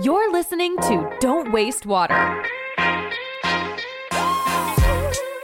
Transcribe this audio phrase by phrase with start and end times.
[0.00, 2.14] You're listening to Don't Waste Water.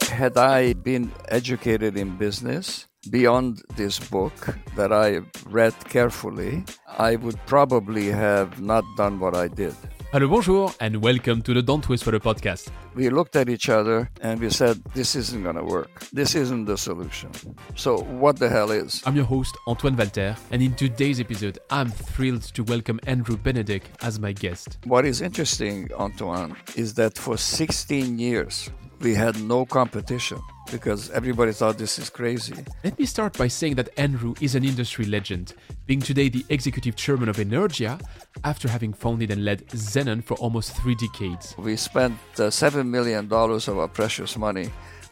[0.03, 7.45] Had I been educated in business beyond this book that I read carefully, I would
[7.47, 9.75] probably have not done what I did.
[10.15, 12.71] Hello, bonjour, and welcome to the Don't Waste the podcast.
[12.95, 15.91] We looked at each other and we said, This isn't going to work.
[16.13, 17.33] This isn't the solution.
[17.75, 19.03] So, what the hell is?
[19.07, 23.83] I'm your host, Antoine Valter, and in today's episode, I'm thrilled to welcome Andrew Benedek
[24.03, 24.79] as my guest.
[24.85, 28.71] What is interesting, Antoine, is that for 16 years,
[29.05, 30.41] we had no competition
[30.73, 32.55] because everybody thought this is crazy.
[32.83, 35.53] Let me start by saying that Andrew is an industry legend,
[35.87, 38.01] being today the executive chairman of Anaergia
[38.45, 41.55] after having founded and led Zenon for almost three decades.
[41.59, 44.71] We spent uh, $7 million of our precious money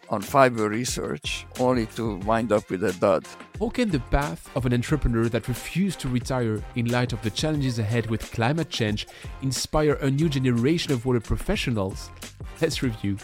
[0.09, 3.27] on fiber research only to wind up with a dud.
[3.61, 7.31] How can the path of an entrepreneur that refused to retire in light of the
[7.31, 9.07] challenges ahead with climate change
[9.43, 12.11] inspire a new generation of water professionals?
[12.61, 13.19] Let's review.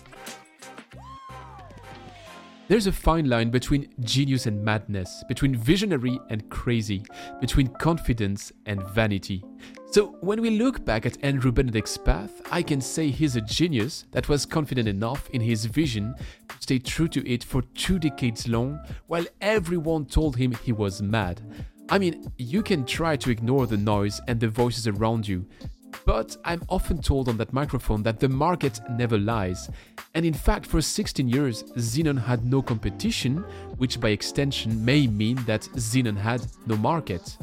[2.69, 7.03] There's a fine line between genius and madness, between visionary and crazy,
[7.41, 9.43] between confidence and vanity.
[9.91, 14.05] So, when we look back at Andrew Benedek's path, I can say he's a genius
[14.11, 16.15] that was confident enough in his vision
[16.47, 21.01] to stay true to it for two decades long, while everyone told him he was
[21.01, 21.41] mad.
[21.89, 25.47] I mean, you can try to ignore the noise and the voices around you,
[26.05, 29.71] but I'm often told on that microphone that the market never lies.
[30.19, 33.37] And in fact, for 16 years, Zenon had no competition,
[33.77, 37.39] which by extension may mean that Zenon had no market.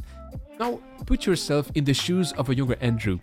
[0.60, 3.18] Now, put yourself in the shoes of a younger Andrew.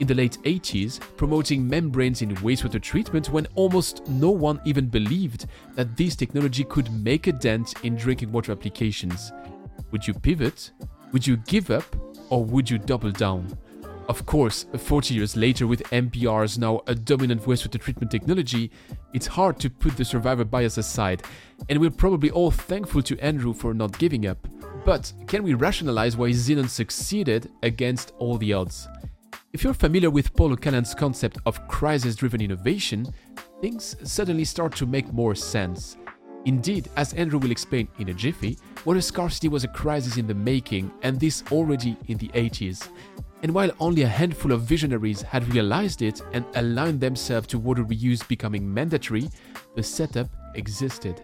[0.00, 5.46] In the late 80s, promoting membranes in wastewater treatment when almost no one even believed
[5.74, 9.32] that this technology could make a dent in drinking water applications.
[9.90, 10.72] Would you pivot?
[11.12, 11.96] Would you give up?
[12.28, 13.56] Or would you double down?
[14.08, 18.70] Of course, 40 years later, with MBRs now a dominant wastewater treatment technology,
[19.12, 21.24] it's hard to put the survivor bias aside,
[21.68, 24.48] and we're probably all thankful to Andrew for not giving up.
[24.86, 28.88] But can we rationalize why Zenon succeeded against all the odds?
[29.52, 33.12] If you're familiar with Paul O'Callaghan's concept of crisis driven innovation,
[33.60, 35.98] things suddenly start to make more sense.
[36.46, 38.56] Indeed, as Andrew will explain in a jiffy,
[38.86, 42.88] water scarcity was a crisis in the making, and this already in the 80s.
[43.42, 47.84] And while only a handful of visionaries had realized it and aligned themselves to water
[47.84, 49.28] reuse becoming mandatory,
[49.76, 51.22] the setup existed.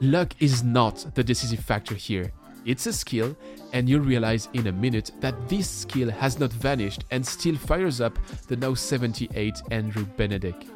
[0.00, 2.32] Luck is not the decisive factor here.
[2.64, 3.36] It's a skill,
[3.72, 8.00] and you'll realize in a minute that this skill has not vanished and still fires
[8.00, 10.68] up the now 78 Andrew Benedek.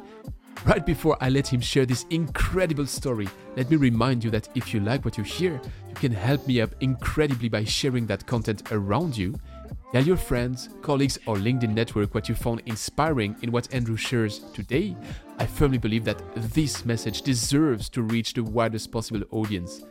[0.65, 4.73] Right before I let him share this incredible story, let me remind you that if
[4.73, 5.59] you like what you hear,
[5.89, 9.33] you can help me up incredibly by sharing that content around you
[9.91, 14.39] Tell your friends, colleagues, or LinkedIn network what you found inspiring in what Andrew shares
[14.53, 14.95] today.
[15.37, 16.21] I firmly believe that
[16.53, 19.83] this message deserves to reach the widest possible audience.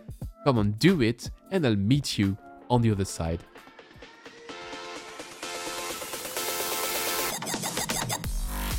[0.45, 2.39] Come on, do it, and I'll meet you
[2.71, 3.41] on the other side.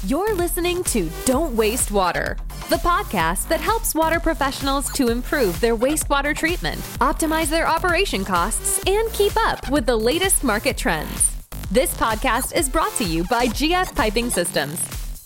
[0.07, 2.35] You're listening to Don't Waste Water,
[2.71, 8.81] the podcast that helps water professionals to improve their wastewater treatment, optimize their operation costs,
[8.87, 11.35] and keep up with the latest market trends.
[11.69, 14.79] This podcast is brought to you by GF Piping Systems.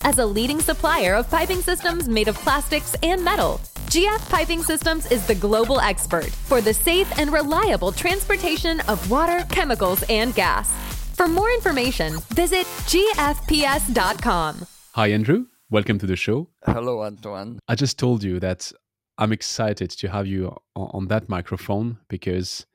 [0.03, 5.12] As a leading supplier of piping systems made of plastics and metal, GF Piping Systems
[5.12, 10.72] is the global expert for the safe and reliable transportation of water, chemicals, and gas.
[11.16, 14.66] For more information, visit gfps.com.
[14.94, 15.45] Hi, Andrew.
[15.71, 16.51] Welcome to the show.
[16.63, 17.57] Hello, Antoine.
[17.67, 18.71] I just told you that
[19.17, 22.67] I'm excited to have you on that microphone because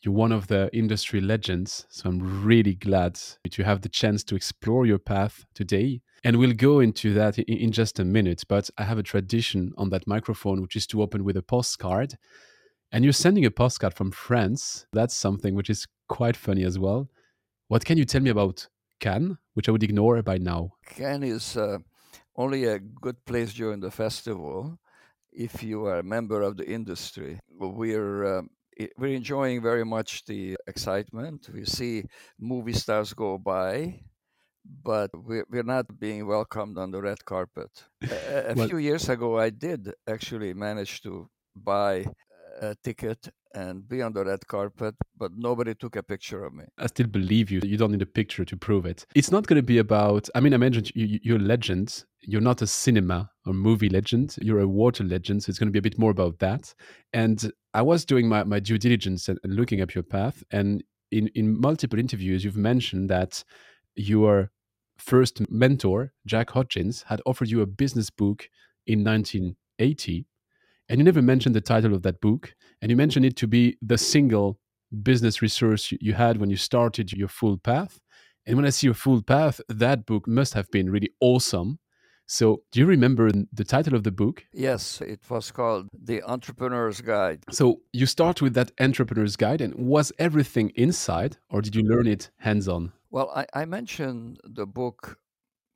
[0.00, 1.86] you're one of the industry legends.
[1.90, 3.18] So I'm really glad
[3.50, 6.02] to have the chance to explore your path today.
[6.22, 8.44] And we'll go into that in just a minute.
[8.48, 12.14] But I have a tradition on that microphone, which is to open with a postcard.
[12.92, 14.86] And you're sending a postcard from France.
[14.92, 17.08] That's something which is quite funny as well.
[17.66, 18.68] What can you tell me about
[19.00, 20.70] Cannes, which I would ignore by now?
[20.86, 21.78] Cannes is uh,
[22.36, 24.78] only a good place during the festival
[25.32, 27.40] if you are a member of the industry.
[27.48, 28.50] We're um,
[28.98, 31.48] we're enjoying very much the excitement.
[31.52, 32.04] We see
[32.38, 34.00] movie stars go by,
[34.82, 37.70] but we're, we're not being welcomed on the red carpet.
[38.02, 42.06] A, a well, few years ago, I did actually manage to buy
[42.60, 46.64] a ticket and be on the red carpet, but nobody took a picture of me.
[46.78, 47.60] I still believe you.
[47.64, 49.06] You don't need a picture to prove it.
[49.14, 52.04] It's not going to be about, I mean, I mentioned you, you're a legend.
[52.20, 54.36] You're not a cinema or movie legend.
[54.42, 55.42] You're a water legend.
[55.42, 56.74] So it's going to be a bit more about that.
[57.14, 60.44] And I was doing my, my due diligence and, looking up your path.
[60.50, 63.42] And in, in multiple interviews, you've mentioned that
[63.94, 64.50] your
[64.98, 68.50] first mentor, Jack Hodgins, had offered you a business book
[68.86, 70.26] in 1980,
[70.88, 73.76] and you never mentioned the title of that book, and you mentioned it to be
[73.82, 74.58] the single
[75.02, 78.00] business resource you had when you started your full path.
[78.46, 81.78] And when I see your full path, that book must have been really awesome.
[82.28, 84.44] So, do you remember the title of the book?
[84.52, 87.44] Yes, it was called The Entrepreneur's Guide.
[87.52, 92.08] So, you start with that Entrepreneur's Guide, and was everything inside, or did you learn
[92.08, 92.92] it hands on?
[93.10, 95.18] Well, I, I mentioned the book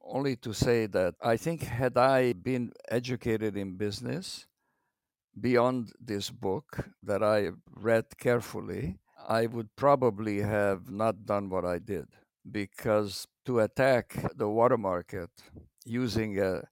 [0.03, 4.47] only to say that I think, had I been educated in business
[5.41, 9.35] beyond this book that I read carefully, uh-huh.
[9.41, 12.07] I would probably have not done what I did
[12.51, 15.31] because to attack the water market
[15.85, 16.63] using a,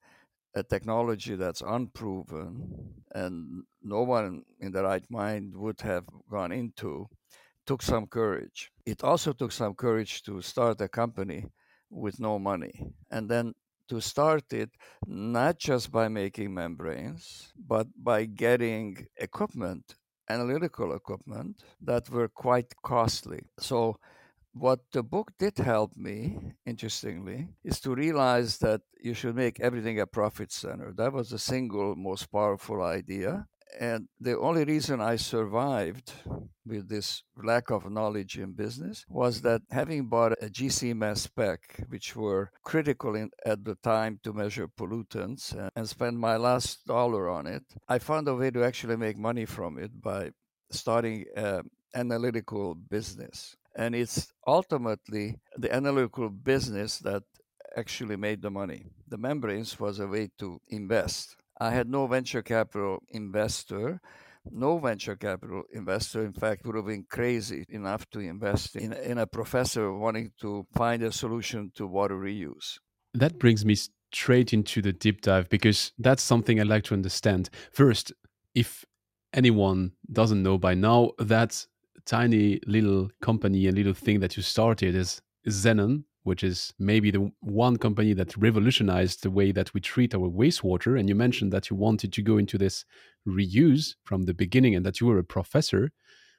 [0.55, 7.09] a technology that's unproven and no one in the right mind would have gone into
[7.67, 8.73] took some courage.
[8.87, 11.45] It also took some courage to start a company
[11.91, 13.55] with no money and then
[13.89, 14.71] to start it
[15.07, 19.95] not just by making membranes but by getting equipment
[20.29, 23.97] analytical equipment that were quite costly so
[24.53, 30.01] what the book did help me, interestingly, is to realize that you should make everything
[30.01, 30.93] a profit center.
[30.97, 33.47] That was the single most powerful idea.
[33.79, 36.13] And the only reason I survived
[36.67, 41.85] with this lack of knowledge in business was that having bought a GC mass spec,
[41.89, 46.87] which were critical in, at the time to measure pollutants, and, and spend my last
[46.87, 50.31] dollar on it, I found a way to actually make money from it by
[50.71, 53.57] starting an analytical business.
[53.77, 57.23] And it's ultimately the analytical business that
[57.77, 58.87] actually made the money.
[59.07, 61.37] The membranes was a way to invest.
[61.61, 64.01] I had no venture capital investor.
[64.51, 69.19] No venture capital investor, in fact, would have been crazy enough to invest in, in
[69.19, 72.79] a professor wanting to find a solution to water reuse.
[73.13, 73.77] That brings me
[74.13, 77.51] straight into the deep dive because that's something I'd like to understand.
[77.73, 78.13] First,
[78.55, 78.85] if
[79.35, 81.67] anyone doesn't know by now, that
[82.07, 87.33] tiny little company and little thing that you started is Zenon, which is maybe the
[87.41, 90.99] one company that revolutionized the way that we treat our wastewater.
[90.99, 92.85] And you mentioned that you wanted to go into this
[93.27, 95.91] reuse from the beginning and that you were a professor.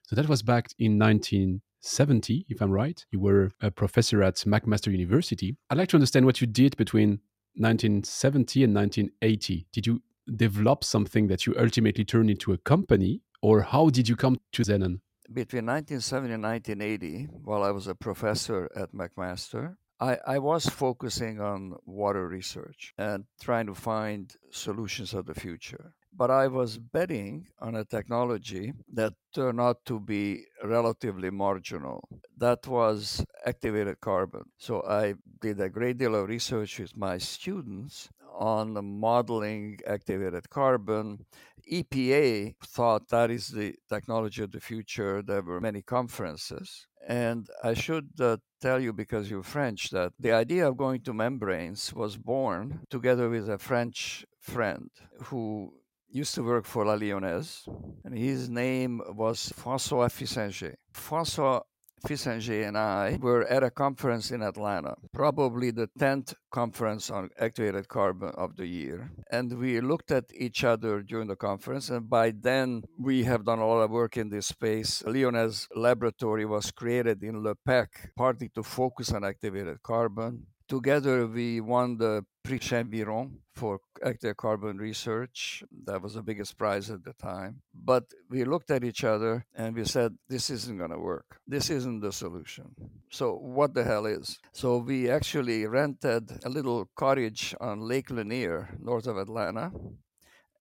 [0.03, 3.03] So that was back in 1970, if I'm right.
[3.11, 5.57] You were a professor at McMaster University.
[5.69, 7.19] I'd like to understand what you did between
[7.55, 9.67] 1970 and 1980.
[9.73, 10.01] Did you
[10.35, 14.61] develop something that you ultimately turned into a company, or how did you come to
[14.61, 14.99] Zenon?
[15.31, 21.41] Between 1970 and 1980, while I was a professor at McMaster, I, I, was focusing
[21.41, 25.93] on water research and trying to find solutions of the future.
[26.15, 32.07] But I was betting on a technology that turned out to be relatively marginal.
[32.37, 34.43] That was activated carbon.
[34.57, 38.09] So I did a great deal of research with my students
[38.39, 41.25] on modeling activated carbon
[41.71, 45.21] EPA thought that is the technology of the future.
[45.21, 46.87] There were many conferences.
[47.07, 51.13] And I should uh, tell you, because you're French, that the idea of going to
[51.13, 54.89] membranes was born together with a French friend
[55.23, 55.73] who
[56.11, 57.67] used to work for La Lyonnaise,
[58.03, 60.75] and his name was François Fiessinger.
[60.93, 61.61] François
[62.07, 67.87] Fiessinger and I were at a conference in Atlanta, probably the 10th conference on activated
[67.87, 69.11] carbon of the year.
[69.31, 71.89] And we looked at each other during the conference.
[71.89, 75.03] And by then, we have done a lot of work in this space.
[75.05, 80.47] Lyonnaise laboratory was created in Le Pecq, partly to focus on activated carbon.
[80.69, 85.63] Together, we won the Prix Chambiron for active carbon research.
[85.85, 87.63] That was the biggest prize at the time.
[87.73, 91.39] But we looked at each other and we said, this isn't going to work.
[91.47, 92.75] This isn't the solution.
[93.09, 94.37] So, what the hell is?
[94.51, 99.71] So, we actually rented a little cottage on Lake Lanier, north of Atlanta,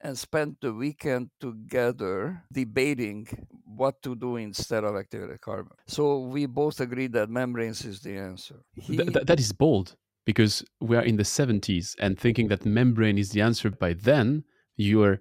[0.00, 3.26] and spent the weekend together debating
[3.64, 5.76] what to do instead of activated carbon.
[5.86, 8.56] So we both agreed that membranes is the answer.
[8.74, 13.18] He, Th- that is bold because we are in the 70s and thinking that membrane
[13.18, 14.44] is the answer by then,
[14.76, 15.20] you're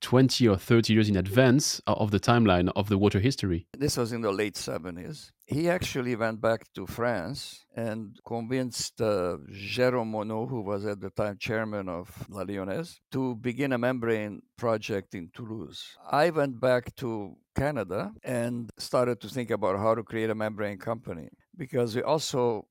[0.00, 3.66] 20 or 30 years in advance of the timeline of the water history.
[3.76, 5.30] This was in the late 70s.
[5.46, 11.10] He actually went back to France and convinced uh, Jérôme Monod, who was at the
[11.10, 15.96] time chairman of La Lyonnaise, to begin a membrane project in Toulouse.
[16.10, 20.78] I went back to Canada and started to think about how to create a membrane
[20.78, 22.66] company because we also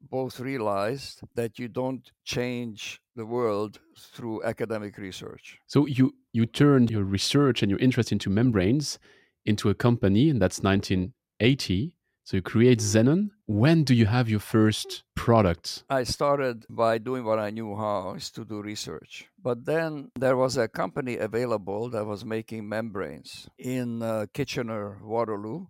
[0.00, 5.58] both realized that you don't change the world through academic research.
[5.66, 8.98] So you you turned your research and your interest into membranes
[9.44, 11.94] into a company, and that's 1980.
[12.24, 13.30] So you create Zenon.
[13.46, 15.82] when do you have your first product?
[15.90, 19.26] I started by doing what I knew how is to do research.
[19.42, 25.66] But then there was a company available that was making membranes in uh, Kitchener, Waterloo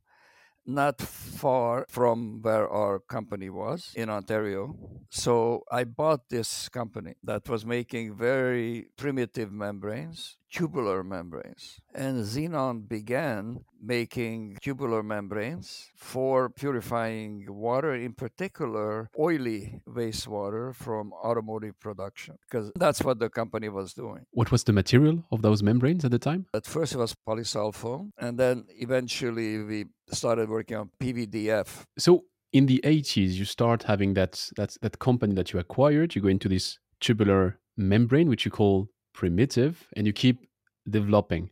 [0.66, 4.76] not far from where our company was in Ontario.
[5.10, 11.80] So I bought this company that was making very primitive membranes, tubular membranes.
[11.94, 21.78] And Zenon began making tubular membranes for purifying water, in particular oily wastewater from automotive
[21.80, 24.26] production, because that's what the company was doing.
[24.32, 26.46] What was the material of those membranes at the time?
[26.54, 31.84] At first, it was polysulfone, and then eventually we started working on PVDF.
[31.98, 36.14] So in the 80s, you start having that that that company that you acquired.
[36.14, 40.46] You go into this tubular membrane, which you call primitive, and you keep
[40.88, 41.50] developing.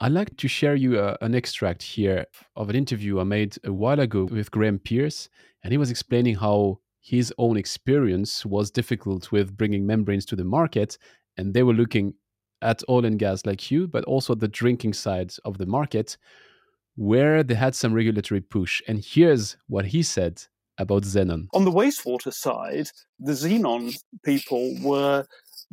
[0.00, 3.72] I'd like to share you a, an extract here of an interview I made a
[3.72, 5.28] while ago with Graham Pearce,
[5.64, 10.44] and he was explaining how his own experience was difficult with bringing membranes to the
[10.44, 10.98] market,
[11.36, 12.14] and they were looking
[12.62, 16.16] at oil and gas like you, but also the drinking side of the market,
[16.96, 18.82] where they had some regulatory push.
[18.86, 20.42] And here's what he said
[20.78, 21.46] about Zenon.
[21.54, 22.88] On the wastewater side,
[23.18, 25.24] the Zenon people were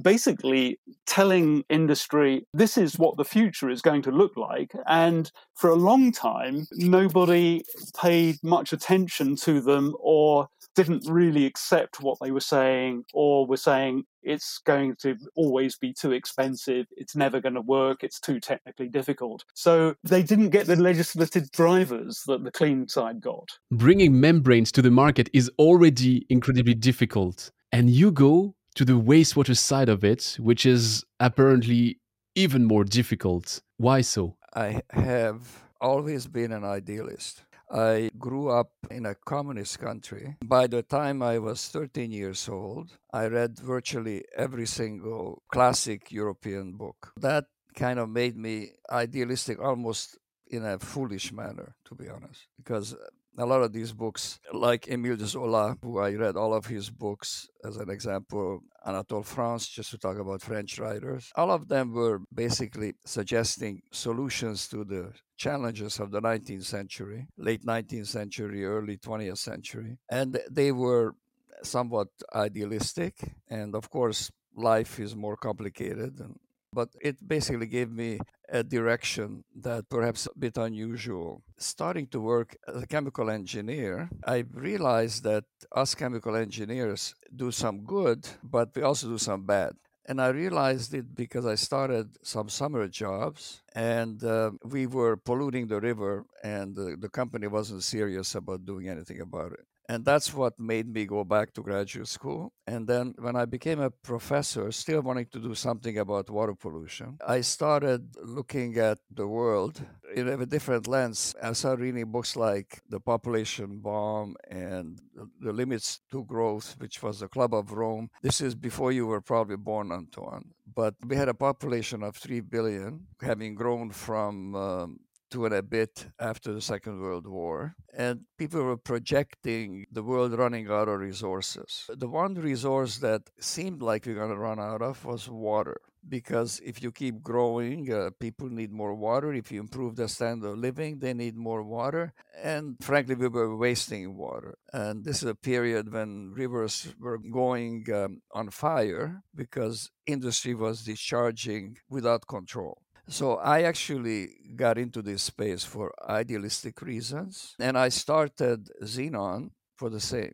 [0.01, 4.73] basically telling industry this is what the future is going to look like.
[4.87, 7.63] And for a long time, nobody
[7.99, 13.57] paid much attention to them or didn't really accept what they were saying or were
[13.57, 18.39] saying it's going to always be too expensive, it's never going to work, it's too
[18.39, 19.45] technically difficult.
[19.53, 23.47] So they didn't get the legislative drivers that the clean side got.
[23.71, 27.51] Bringing membranes to the market is already incredibly difficult.
[27.71, 31.99] And you go to the wastewater side of it, which is apparently
[32.35, 33.61] even more difficult.
[33.77, 34.35] Why so?
[34.53, 37.43] I have always been an idealist.
[37.71, 40.35] I grew up in a communist country.
[40.45, 46.73] By the time I was 13 years old, I read virtually every single classic European
[46.73, 47.13] book.
[47.17, 50.17] That kind of made me idealistic almost
[50.47, 52.95] in a foolish manner, to be honest, because
[53.37, 56.89] a lot of these books, like Emile de Zola, who I read all of his
[56.89, 61.93] books as an example, Anatole France, just to talk about French writers, all of them
[61.93, 68.97] were basically suggesting solutions to the challenges of the 19th century, late 19th century, early
[68.97, 69.97] 20th century.
[70.09, 71.15] And they were
[71.63, 73.15] somewhat idealistic.
[73.49, 76.39] And of course, life is more complicated and
[76.77, 81.41] but it basically gave me a direction that perhaps a bit unusual.
[81.57, 87.77] Starting to work as a chemical engineer, I realized that us chemical engineers do some
[87.95, 89.73] good, but we also do some bad.
[90.07, 95.65] And I realized it because I started some summer jobs and uh, we were polluting
[95.67, 99.65] the river, and the, the company wasn't serious about doing anything about it.
[99.87, 102.53] And that's what made me go back to graduate school.
[102.65, 107.17] And then when I became a professor, still wanting to do something about water pollution,
[107.25, 109.81] I started looking at the world
[110.15, 111.35] in a different lens.
[111.41, 114.99] I started reading books like The Population Bomb and
[115.39, 118.09] The Limits to Growth, which was the Club of Rome.
[118.21, 120.51] This is before you were probably born, Antoine.
[120.73, 125.63] But we had a population of 3 billion, having grown from um, two and a
[125.63, 130.99] bit after the Second World War, and people were projecting the world running out of
[130.99, 131.85] resources.
[131.89, 135.81] The one resource that seemed like we're going to run out of was water.
[136.07, 139.33] Because if you keep growing, uh, people need more water.
[139.33, 142.13] If you improve the standard of living, they need more water.
[142.43, 144.55] And frankly, we were wasting water.
[144.71, 150.83] And this is a period when rivers were going um, on fire because industry was
[150.83, 152.84] discharging without control.
[153.07, 159.89] So I actually got into this space for idealistic reasons, and I started Zenon for
[159.89, 160.33] the same.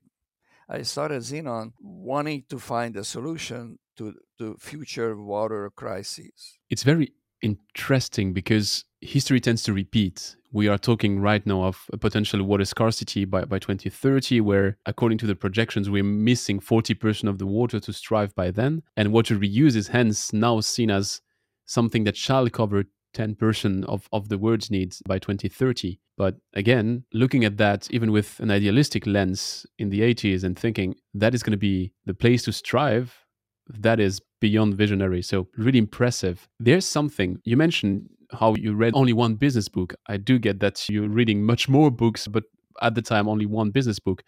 [0.69, 6.57] I started Zenon wanting to find a solution to, to future water crises.
[6.69, 7.11] It's very
[7.41, 10.35] interesting because history tends to repeat.
[10.53, 15.17] We are talking right now of a potential water scarcity by, by 2030, where, according
[15.19, 18.83] to the projections, we're missing 40% of the water to strive by then.
[18.95, 21.21] And water reuse is hence now seen as
[21.71, 22.83] something that shall cover
[23.15, 25.99] 10% of, of the world's needs by 2030.
[26.17, 30.95] But again, looking at that, even with an idealistic lens in the 80s and thinking
[31.13, 33.17] that is going to be the place to strive,
[33.67, 35.21] that is beyond visionary.
[35.21, 36.47] So, really impressive.
[36.59, 39.93] There's something you mentioned how you read only one business book.
[40.07, 42.43] I do get that you're reading much more books, but
[42.81, 44.23] at the time, only one business book.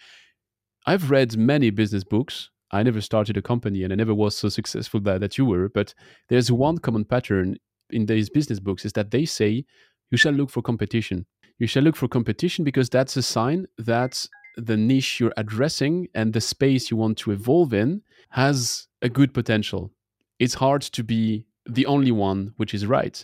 [0.86, 4.50] I've read many business books I never started a company and I never was so
[4.50, 5.70] successful that, that you were.
[5.70, 5.94] But
[6.30, 7.58] there's one common pattern
[7.92, 9.64] in these business books is that they say
[10.10, 11.28] you shall look for competition.
[11.60, 14.28] You shall look for competition because that's a sign that
[14.58, 18.02] the niche you're addressing and the space you want to evolve in
[18.32, 19.92] has a good potential.
[20.40, 23.24] It's hard to be the only one which is right.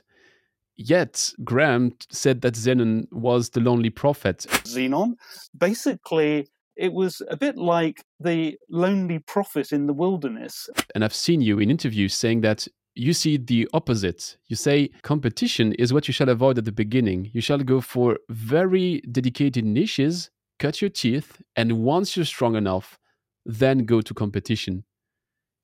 [0.77, 4.45] Yet, Graham said that Zenon was the lonely prophet.
[4.63, 5.15] Zenon,
[5.57, 6.47] basically,
[6.79, 10.69] it was a bit like the lonely prophet in the wilderness.
[10.95, 14.37] And I've seen you in interviews saying that you see the opposite.
[14.47, 17.29] You say competition is what you shall avoid at the beginning.
[17.33, 22.97] You shall go for very dedicated niches, cut your teeth, and once you're strong enough,
[23.45, 24.85] then go to competition.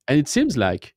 [0.07, 0.93] And it seems like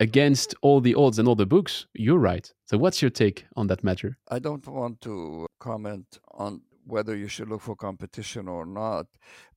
[0.00, 2.50] against all the odds and all the books, you're right.
[2.66, 4.16] So, what's your take on that matter?
[4.28, 9.06] I don't want to comment on whether you should look for competition or not,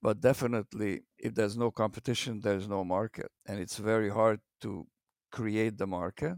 [0.02, 3.32] but definitely, if there's no competition, there's no market.
[3.46, 4.88] And it's very hard to
[5.32, 6.38] create the market.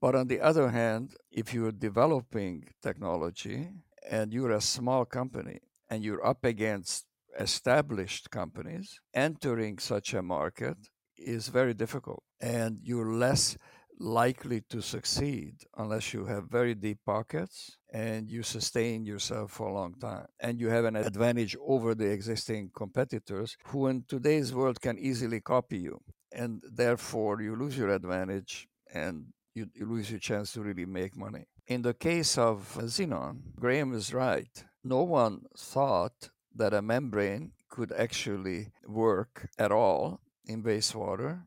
[0.00, 3.68] But on the other hand, if you're developing technology
[4.10, 7.06] and you're a small company and you're up against
[7.38, 10.76] established companies, entering such a market
[11.16, 13.56] is very difficult and you're less
[14.02, 19.72] likely to succeed unless you have very deep pockets and you sustain yourself for a
[19.72, 20.26] long time.
[20.40, 25.40] And you have an advantage over the existing competitors who in today's world can easily
[25.40, 26.00] copy you.
[26.32, 31.16] And therefore you lose your advantage and you, you lose your chance to really make
[31.16, 31.44] money.
[31.68, 34.64] In the case of Zenon graham is right.
[34.82, 41.42] No one thought that a membrane could actually work at all in wastewater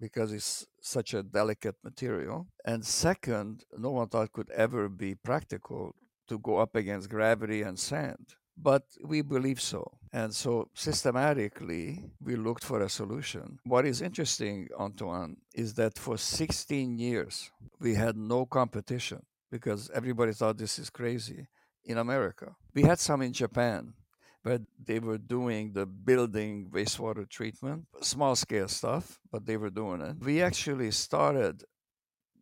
[0.00, 2.46] because it's such a delicate material.
[2.64, 5.94] And second, no one thought could ever be practical
[6.28, 8.34] to go up against gravity and sand.
[8.60, 9.98] But we believe so.
[10.12, 13.58] And so systematically, we looked for a solution.
[13.64, 20.32] What is interesting, Antoine, is that for 16 years, we had no competition because everybody
[20.32, 21.46] thought this is crazy
[21.84, 22.56] in America.
[22.74, 23.94] We had some in Japan,
[24.44, 30.00] but they were doing the building wastewater treatment, small scale stuff, but they were doing
[30.00, 30.16] it.
[30.20, 31.64] We actually started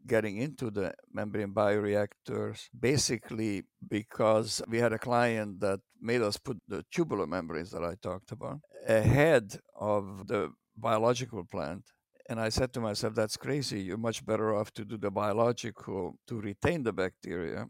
[0.06, 6.58] getting into the membrane bioreactors basically because we had a client that made us put
[6.68, 11.84] the tubular membranes that I talked about ahead of the biological plant.
[12.28, 13.80] And I said to myself, that's crazy.
[13.80, 17.66] You're much better off to do the biological to retain the bacteria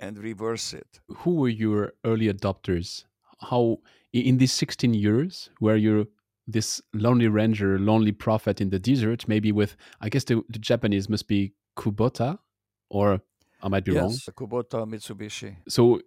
[0.00, 1.00] and reverse it.
[1.18, 3.04] Who were your early adopters?
[3.40, 3.78] How
[4.12, 6.06] in these 16 years where you're
[6.46, 11.08] this lonely ranger, lonely prophet in the desert, maybe with, I guess the, the Japanese
[11.08, 12.38] must be Kubota,
[12.90, 13.20] or
[13.62, 14.12] I might be yes, wrong.
[14.34, 15.56] Kubota Mitsubishi.
[15.68, 16.00] So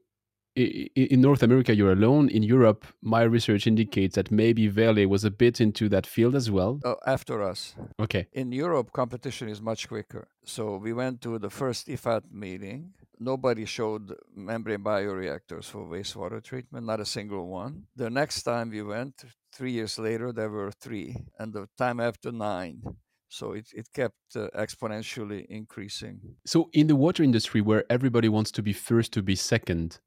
[0.56, 2.30] in North America, you're alone.
[2.30, 6.52] In Europe, my research indicates that maybe Vale was a bit into that field as
[6.52, 6.80] well.
[6.84, 7.76] Oh, after us.
[8.00, 8.28] Okay.
[8.34, 10.28] In Europe, competition is much quicker.
[10.46, 12.93] So we went to the first IFAT meeting
[13.24, 17.84] nobody showed membrane bioreactors for wastewater treatment, not a single one.
[17.96, 22.32] The next time we went, three years later, there were three, and the time after,
[22.32, 22.82] nine.
[23.30, 26.20] So it, it kept uh, exponentially increasing.
[26.46, 30.00] So, in the water industry where everybody wants to be first to be second,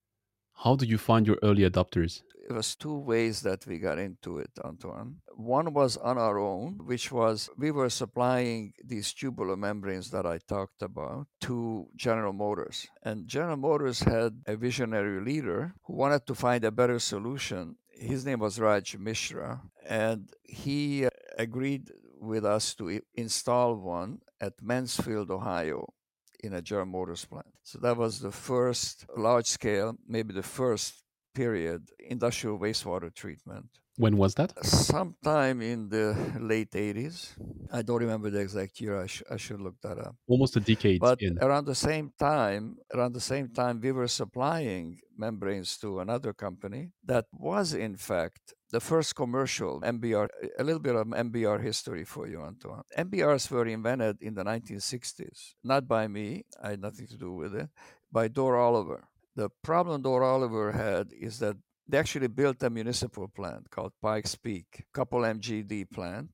[0.62, 2.22] how do you find your early adopters?
[2.48, 5.16] it was two ways that we got into it, Antoine.
[5.36, 10.38] One was on our own, which was we were supplying these tubular membranes that I
[10.38, 12.86] talked about to General Motors.
[13.02, 17.76] And General Motors had a visionary leader who wanted to find a better solution.
[17.90, 24.62] His name was Raj Mishra, and he uh, agreed with us to install one at
[24.62, 25.92] Mansfield, Ohio
[26.40, 27.52] in a General Motors plant.
[27.62, 31.02] So that was the first large scale, maybe the first
[31.34, 33.68] period, industrial wastewater treatment.
[33.98, 34.52] When was that?
[34.64, 37.30] Sometime in the late 80s.
[37.72, 39.00] I don't remember the exact year.
[39.00, 40.16] I, sh- I should look that up.
[40.28, 41.00] Almost a decade.
[41.00, 41.38] But in.
[41.40, 46.90] around the same time, around the same time, we were supplying membranes to another company
[47.04, 50.28] that was, in fact, the first commercial MBR.
[50.58, 52.82] A little bit of MBR history for you, Antoine.
[52.98, 56.44] MBRs were invented in the 1960s, not by me.
[56.62, 57.70] I had nothing to do with it.
[58.12, 61.56] By Dorr Oliver the problem Dorr Oliver had is that
[61.88, 66.30] they actually built a municipal plant called Pikes Peak, couple MGD plant.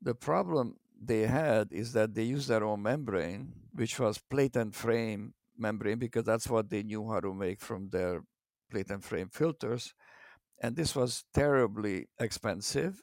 [0.00, 4.74] The problem they had is that they used their own membrane, which was plate and
[4.74, 8.22] frame membrane, because that's what they knew how to make from their
[8.70, 9.94] plate and frame filters.
[10.62, 13.02] And this was terribly expensive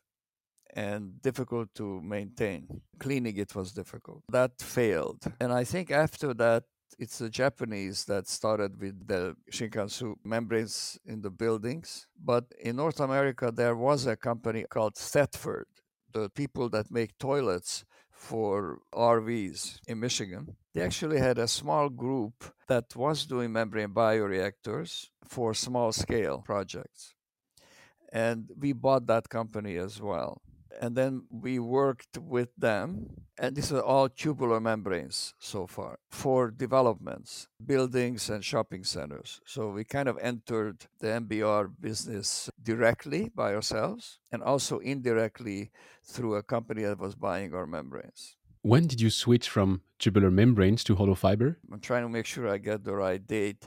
[0.74, 2.82] and difficult to maintain.
[3.00, 4.24] Cleaning it was difficult.
[4.30, 5.24] That failed.
[5.40, 6.64] And I think after that,
[7.00, 12.08] it's the Japanese that started with the Shinkansu membranes in the buildings.
[12.24, 15.68] But in North America, there was a company called Thetford,
[16.12, 20.56] the people that make toilets for RVs in Michigan.
[20.74, 27.16] They actually had a small group that was doing membrane bioreactors for small scale projects.
[28.14, 30.42] And we bought that company as well
[30.80, 33.08] and then we worked with them
[33.38, 39.70] and these are all tubular membranes so far for developments buildings and shopping centers so
[39.70, 45.72] we kind of entered the mbr business directly by ourselves and also indirectly
[46.04, 50.84] through a company that was buying our membranes when did you switch from tubular membranes
[50.84, 51.58] to hollow fiber?
[51.74, 53.66] I'm trying to make sure I get the right date.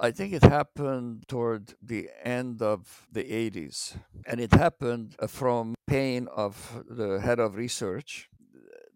[0.00, 3.96] I think it happened toward the end of the 80s.
[4.26, 8.28] And it happened uh, from pain of the head of research.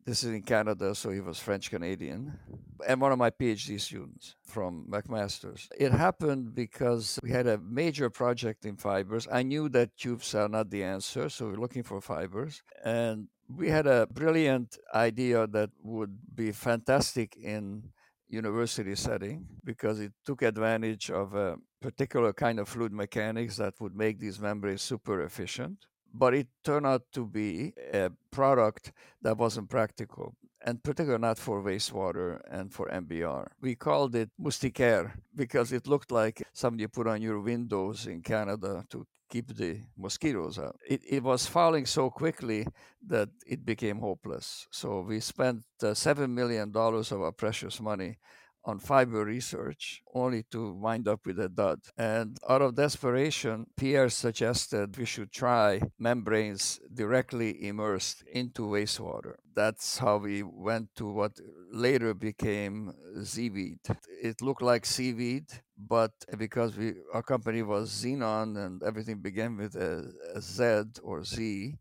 [0.05, 2.39] This is in Canada, so he was French Canadian,
[2.87, 5.69] and one of my PhD students from McMaster's.
[5.79, 9.29] It happened because we had a major project in fibers.
[9.31, 12.63] I knew that tubes are not the answer, so we're looking for fibers.
[12.83, 17.91] And we had a brilliant idea that would be fantastic in
[18.29, 23.95] university setting because it took advantage of a particular kind of fluid mechanics that would
[23.95, 25.87] make these membranes super efficient.
[26.13, 31.63] But it turned out to be a product that wasn't practical, and particularly not for
[31.63, 33.49] wastewater and for MBR.
[33.61, 38.23] We called it moustiquaire because it looked like something you put on your windows in
[38.23, 40.77] Canada to keep the mosquitoes out.
[40.89, 42.67] It, it was falling so quickly
[43.07, 44.67] that it became hopeless.
[44.71, 48.19] So we spent uh, $7 million of our precious money
[48.69, 51.81] on fiber research only to wind up with a dud.
[51.97, 59.37] And out of desperation, Pierre suggested we should try membranes directly immersed into wastewater.
[59.57, 61.33] That's how we went to what
[61.73, 63.79] later became Zeeweed.
[64.23, 69.75] It looked like seaweed, but because we our company was Zenon and everything began with
[69.77, 71.75] a, a Z or Z,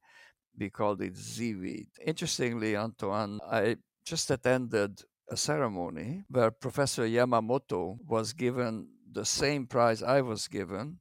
[0.58, 1.88] we called it Zeeweed.
[2.06, 10.02] Interestingly, Antoine, I just attended a ceremony where Professor Yamamoto was given the same prize
[10.04, 11.00] I was given.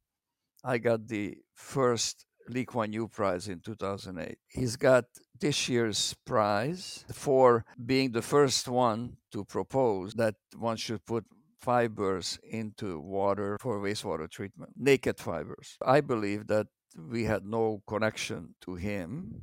[0.64, 4.38] I got the first Lee Kuan Yew Prize in 2008.
[4.48, 5.04] He's got
[5.38, 11.24] this year's prize for being the first one to propose that one should put
[11.60, 15.76] fibers into water for wastewater treatment, naked fibers.
[15.84, 19.40] I believe that we had no connection to him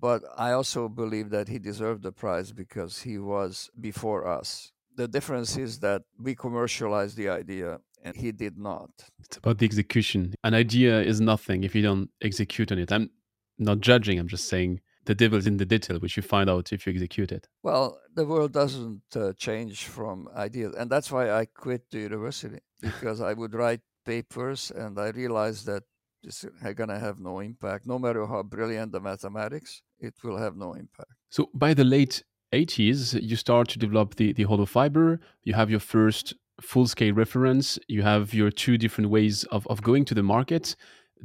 [0.00, 4.72] but I also believe that he deserved the prize because he was before us.
[4.96, 8.90] The difference is that we commercialized the idea and he did not.
[9.20, 10.34] It's about the execution.
[10.44, 12.92] An idea is nothing if you don't execute on it.
[12.92, 13.10] I'm
[13.58, 16.86] not judging, I'm just saying the devil's in the detail, which you find out if
[16.86, 17.48] you execute it.
[17.62, 20.74] Well, the world doesn't uh, change from ideas.
[20.76, 25.66] And that's why I quit the university because I would write papers and I realized
[25.66, 25.84] that
[26.24, 27.86] it's going to have no impact.
[27.86, 31.12] No matter how brilliant the mathematics, it will have no impact.
[31.30, 35.20] So by the late 80s, you start to develop the, the hollow fiber.
[35.42, 37.78] You have your first full scale reference.
[37.88, 40.76] You have your two different ways of, of going to the market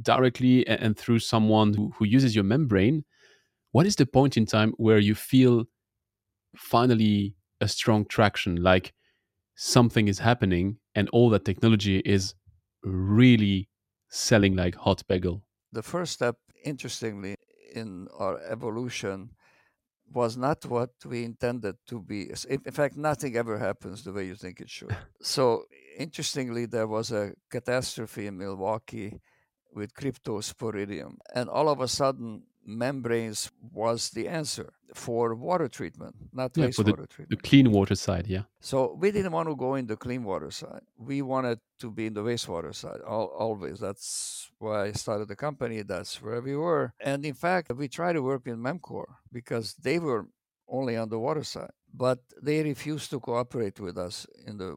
[0.02, 3.04] directly and through someone who, who uses your membrane.
[3.72, 5.64] What is the point in time where you feel
[6.56, 8.92] finally a strong traction, like
[9.54, 12.34] something is happening and all that technology is
[12.82, 13.68] really
[14.10, 15.42] selling like hot bagel?
[15.72, 17.36] The first step, interestingly,
[17.74, 19.30] in our evolution
[20.12, 22.32] was not what we intended to be.
[22.48, 24.94] In fact, nothing ever happens the way you think it should.
[25.22, 25.64] so,
[25.96, 29.20] interestingly, there was a catastrophe in Milwaukee
[29.72, 36.56] with cryptosporidium, and all of a sudden, membranes was the answer for water treatment, not
[36.56, 37.30] yeah, wastewater the, treatment.
[37.42, 38.42] The clean water side, yeah.
[38.60, 40.82] So we didn't want to go in the clean water side.
[40.96, 43.80] We wanted to be in the wastewater side always.
[43.80, 45.82] That's why I started the company.
[45.82, 46.92] That's where we were.
[47.00, 50.26] And in fact, we tried to work with Memcor because they were
[50.68, 54.76] only on the water side, but they refused to cooperate with us in the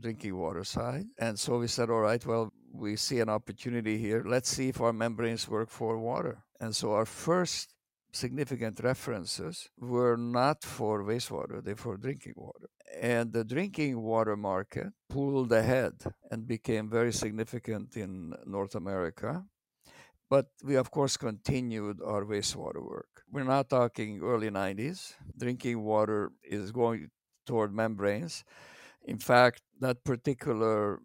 [0.00, 1.06] drinking water side.
[1.18, 4.22] And so we said, all right, well, we see an opportunity here.
[4.26, 6.44] Let's see if our membranes work for water.
[6.60, 7.74] And so our first
[8.12, 12.68] significant references were not for wastewater, they for drinking water.
[13.00, 15.92] And the drinking water market pulled ahead
[16.30, 19.44] and became very significant in North America.
[20.30, 23.22] But we, of course, continued our wastewater work.
[23.30, 25.14] We're now talking early 90s.
[25.36, 27.10] Drinking water is going
[27.46, 28.44] toward membranes.
[29.04, 31.00] In fact, that particular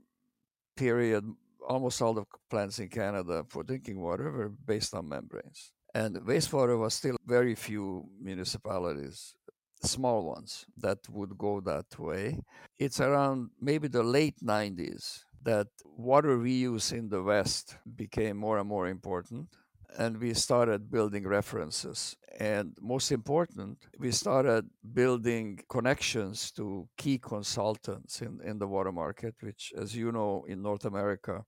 [0.75, 1.25] period,
[1.67, 5.72] almost all the plants in Canada for drinking water were based on membranes.
[5.93, 9.35] And wastewater was still very few municipalities,
[9.83, 12.39] small ones, that would go that way.
[12.79, 18.67] It's around maybe the late 90s that water reuse in the West became more and
[18.67, 19.49] more important.
[19.95, 22.15] And we started building references.
[22.39, 29.35] And most important, we started building connections to key consultants in, in the water market,
[29.41, 31.45] which, as you know, in North America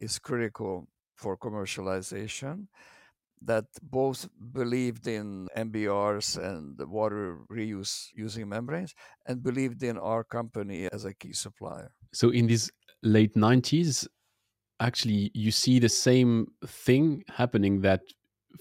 [0.00, 2.66] is critical for commercialization
[3.42, 8.94] that both believed in MBRs and water reuse using membranes
[9.26, 11.92] and believed in our company as a key supplier.
[12.12, 12.70] So in these
[13.02, 14.06] late 90s,
[14.80, 18.00] actually you see the same thing happening that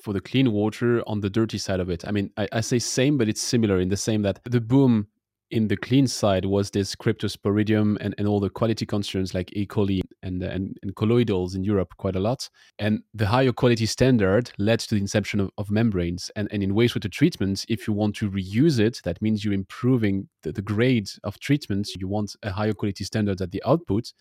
[0.03, 2.05] for the clean water on the dirty side of it.
[2.05, 5.07] I mean, I, I say same, but it's similar in the same that the boom
[5.51, 9.65] in the clean side was this cryptosporidium and, and all the quality concerns like E.
[9.65, 12.49] coli and, uh, and, and colloidals in Europe quite a lot.
[12.79, 16.31] And the higher quality standard led to the inception of, of membranes.
[16.35, 20.27] And, and in wastewater treatment, if you want to reuse it, that means you're improving
[20.41, 21.89] the, the grade of treatment.
[21.97, 24.11] You want a higher quality standard at the output.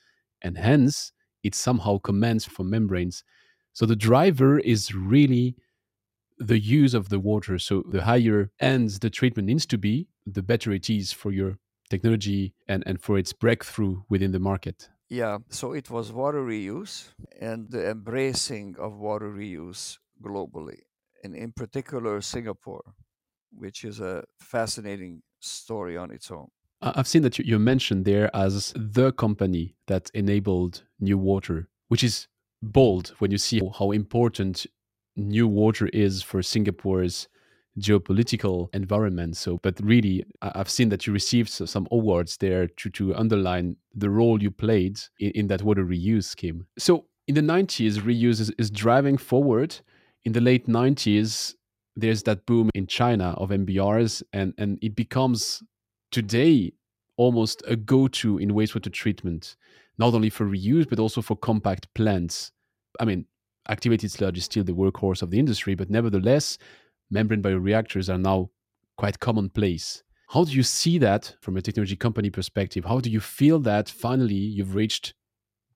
[0.43, 1.13] And hence,
[1.43, 3.25] it somehow commands for membranes.
[3.73, 5.57] So the driver is really
[6.39, 7.59] the use of the water.
[7.59, 11.59] So the higher ends the treatment needs to be, the better it is for your
[11.89, 14.89] technology and, and for its breakthrough within the market.
[15.15, 20.81] Yeah, so it was water reuse and the embracing of water reuse globally,
[21.23, 22.83] and in particular Singapore,
[23.53, 26.49] which is a fascinating story on its own.
[26.83, 32.27] I've seen that you mentioned there as the company that enabled new water, which is
[32.61, 34.67] bold when you see how important
[35.15, 37.29] new water is for Singapore's
[37.79, 39.37] geopolitical environment.
[39.37, 44.11] So, but really, I've seen that you received some awards there to, to underline the
[44.11, 46.67] role you played in, in that water reuse scheme.
[46.79, 49.77] So, in the 90s, reuse is, is driving forward.
[50.25, 51.55] In the late 90s,
[51.97, 55.63] there's that boom in China of MBRs, and, and it becomes
[56.11, 56.73] today
[57.17, 59.57] almost a go to in wastewater treatment,
[59.99, 62.53] not only for reuse, but also for compact plants.
[63.01, 63.27] I mean,
[63.69, 66.59] activated sludge is still the workhorse of the industry, but nevertheless,
[67.15, 68.51] membrane bioreactors are now
[68.99, 70.03] quite commonplace.
[70.29, 72.85] How do you see that from a technology company perspective?
[72.85, 75.15] How do you feel that finally you've reached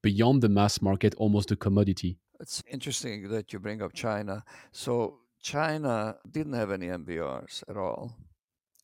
[0.02, 2.18] beyond the mass market, almost a commodity?
[2.40, 4.44] It's interesting that you bring up China.
[4.72, 8.16] So, China didn't have any MBRs at all.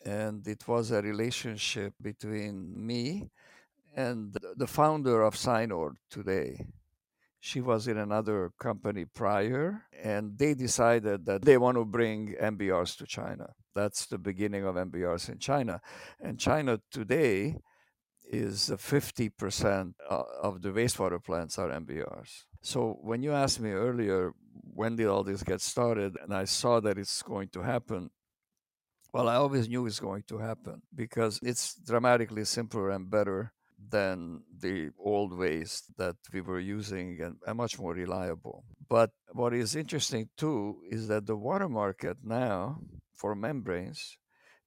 [0.04, 2.54] And it was a relationship between
[2.90, 3.30] me
[3.96, 6.66] and the founder of Synord today,
[7.44, 12.96] she was in another company prior, and they decided that they want to bring MBRs
[12.96, 13.50] to China.
[13.74, 15.82] That's the beginning of MBRs in China.
[16.18, 17.58] And China today
[18.24, 22.44] is 50% uh, of the wastewater plants are MBRs.
[22.62, 24.32] So when you asked me earlier,
[24.72, 28.08] when did all this get started, and I saw that it's going to happen,
[29.12, 33.52] well, I always knew it's going to happen because it's dramatically simpler and better
[33.90, 38.64] than the old ways that we were using and, much more reliable.
[38.88, 42.80] But what is interesting too is that the water market now
[43.14, 44.18] for membranes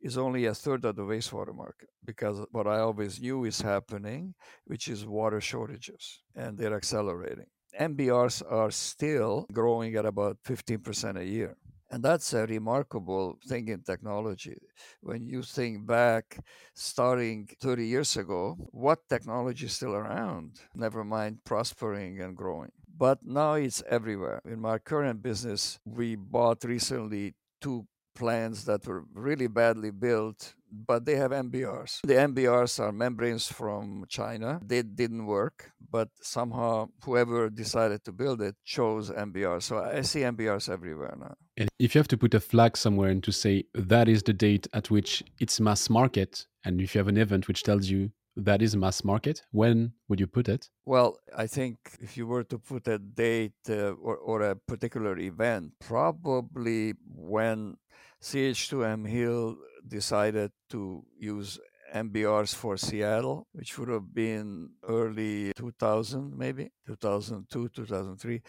[0.02, 4.36] is only a third of the wastewater market because what I always knew is happening,
[4.66, 7.48] which is water shortages, and they're accelerating.
[7.80, 11.58] MBRs are still growing at about 15% a year.
[11.90, 14.58] And that's a remarkable thing in technology.
[15.02, 16.38] When you think back,
[16.74, 20.60] starting 30 years ago, what technology is still around?
[20.76, 22.72] Never mind prospering and growing.
[22.98, 24.42] But now it's everywhere.
[24.44, 31.06] In my current business, we bought recently two plants that were really badly built, but
[31.06, 32.02] they have MBRs.
[32.04, 34.60] The MBRs are membranes from China.
[34.66, 39.64] They didn't work, but somehow whoever decided to build it chose MBRs.
[39.64, 41.36] So I see MBRs everywhere now.
[41.58, 44.34] And if you have to put a flag somewhere and to say that is the
[44.34, 48.12] date at which it's mass market, and if you have an event which tells you
[48.36, 50.70] that is mass market, when would you put it?
[50.86, 55.18] Well, I think if you were to put a date uh, or, or a particular
[55.18, 57.78] event, probably when
[58.22, 61.60] CH2M Hill decided to use
[61.94, 68.42] MBRs for Seattle, which would have been early 2000, maybe 2002, 2003.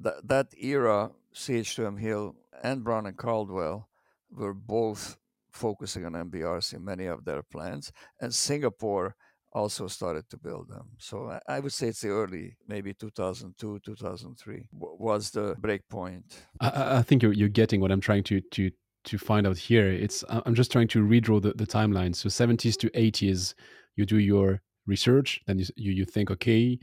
[0.00, 3.88] That, that era, CH2M Hill and Brown and Caldwell
[4.30, 5.16] were both
[5.50, 9.16] focusing on MBRs in many of their plants, and Singapore
[9.52, 10.90] also started to build them.
[10.98, 16.46] So I would say it's the early, maybe 2002, 2003 was the break point.
[16.60, 18.70] I, I think you're, you're getting what I'm trying to, to,
[19.04, 19.88] to find out here.
[19.88, 22.14] It's I'm just trying to redraw the, the timeline.
[22.14, 23.54] So 70s to 80s,
[23.96, 26.78] you do your research, then you, you think, okay,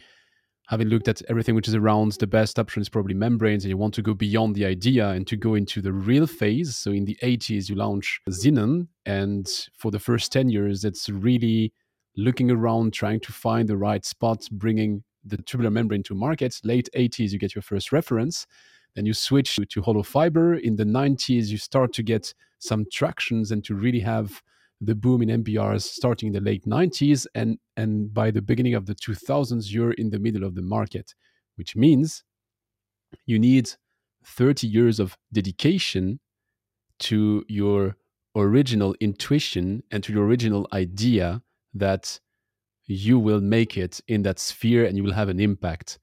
[0.67, 3.77] having looked at everything which is around, the best option is probably membranes, and you
[3.77, 6.75] want to go beyond the idea and to go into the real phase.
[6.75, 11.71] So in the 80s, you launch Zenon, and for the first 10 years, it's really
[12.17, 16.59] looking around, trying to find the right spot, bringing the tubular membrane to market.
[16.63, 18.45] Late 80s, you get your first reference.
[18.95, 20.55] Then you switch to, to hollow fiber.
[20.55, 24.41] In the 90s, you start to get some tractions and to really have
[24.79, 27.25] the boom in MBRs starting in the late 90s.
[27.33, 31.13] And, and by the beginning of the 2000s, you're in the middle of the market,
[31.55, 32.23] which means
[33.25, 33.71] you need
[34.25, 36.19] 30 years of dedication
[36.99, 37.95] to your
[38.35, 41.41] original intuition and to your original idea
[41.73, 42.19] that
[42.85, 45.99] you will make it in that sphere and you will have an impact.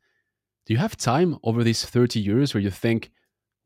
[0.67, 3.11] Do you have time over these 30 years where you think,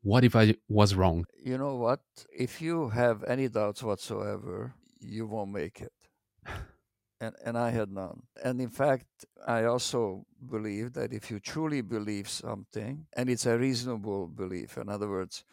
[0.01, 1.25] what if I was wrong?
[1.43, 2.01] You know what?
[2.31, 5.93] If you have any doubts whatsoever, you won't make it.
[7.21, 8.23] and, and I had none.
[8.43, 13.57] And in fact, I also believe that if you truly believe something, and it's a
[13.57, 15.43] reasonable belief, in other words,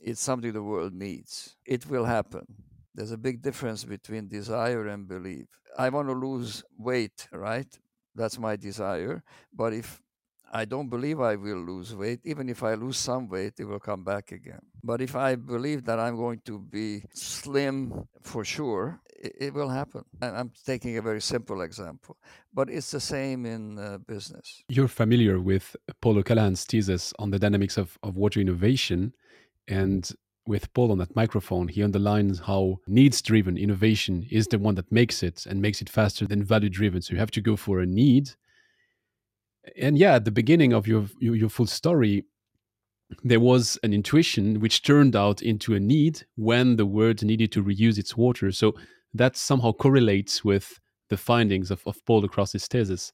[0.00, 2.46] it's something the world needs, it will happen.
[2.94, 5.46] There's a big difference between desire and belief.
[5.76, 7.68] I want to lose weight, right?
[8.14, 9.22] That's my desire.
[9.54, 10.02] But if
[10.52, 12.20] I don't believe I will lose weight.
[12.24, 14.60] Even if I lose some weight, it will come back again.
[14.82, 20.04] But if I believe that I'm going to be slim for sure, it, will happen.
[20.22, 22.16] And I'm taking a very simple example,
[22.54, 24.62] but it's the same in uh, business.
[24.68, 29.12] You're familiar with Paul O'Callaghan's thesis on the dynamics of, of water innovation.
[29.66, 30.10] And
[30.46, 34.90] with Paul on that microphone, he underlines how needs driven innovation is the one that
[34.90, 37.02] makes it and makes it faster than value driven.
[37.02, 38.30] So you have to go for a need
[39.76, 42.24] and yeah, at the beginning of your, your, your full story,
[43.24, 47.62] there was an intuition which turned out into a need when the world needed to
[47.62, 48.52] reuse its water.
[48.52, 48.74] So
[49.14, 50.78] that somehow correlates with
[51.08, 53.12] the findings of, of Paul across his thesis.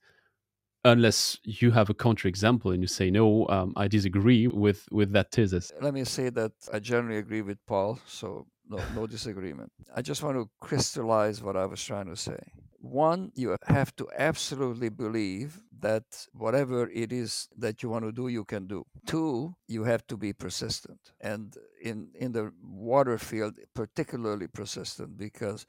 [0.87, 5.31] Unless you have a counterexample and you say, no, um, I disagree with, with that
[5.33, 5.73] thesis.
[5.81, 9.73] Let me say that I generally agree with Paul, so no, no disagreement.
[9.95, 12.39] I just want to crystallize what I was trying to say.
[12.85, 18.29] One, you have to absolutely believe that whatever it is that you want to do,
[18.29, 18.85] you can do.
[19.07, 21.13] Two, you have to be persistent.
[21.21, 25.67] And in, in the water field, particularly persistent because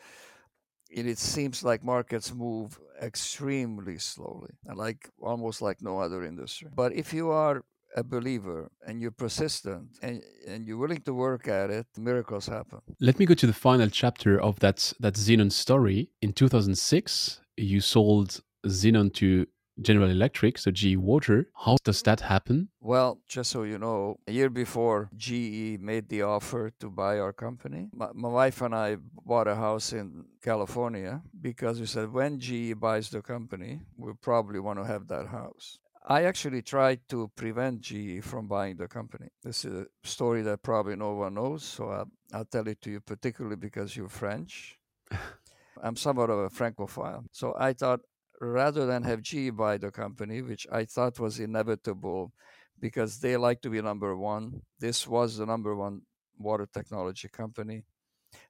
[0.89, 6.67] it, it seems like markets move extremely slowly, like almost like no other industry.
[6.73, 7.63] But if you are
[7.95, 12.79] a believer and you're persistent and, and you're willing to work at it, miracles happen.
[12.99, 16.09] Let me go to the final chapter of that that Zenon story.
[16.21, 19.47] In 2006, you sold Zenon to
[19.81, 21.49] General Electric, so GE Water.
[21.65, 22.69] How does that happen?
[22.79, 27.33] Well, just so you know, a year before GE made the offer to buy our
[27.33, 32.39] company, my, my, wife and I bought a house in California because we said when
[32.39, 35.79] GE buys the company, we'll probably want to have that house.
[36.07, 39.29] I actually tried to prevent GE from buying the company.
[39.43, 42.91] This is a story that probably no one knows, so I'll, I'll tell it to
[42.91, 44.77] you, particularly because you're French.
[45.81, 47.25] I'm somewhat of a Francophile.
[47.31, 48.01] So I thought
[48.39, 52.31] rather than have GE buy the company, which I thought was inevitable
[52.79, 56.01] because they like to be number one, this was the number one
[56.37, 57.83] water technology company.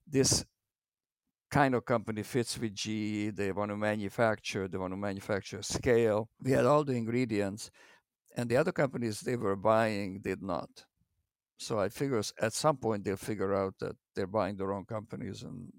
[0.05, 0.43] This
[1.49, 3.35] kind of company fits with GE.
[3.35, 6.29] They want to manufacture, they want to manufacture scale.
[6.41, 7.71] We had all the ingredients,
[8.35, 10.69] and the other companies they were buying did not.
[11.57, 15.43] So I figure at some point they'll figure out that they're buying the wrong companies
[15.43, 15.71] and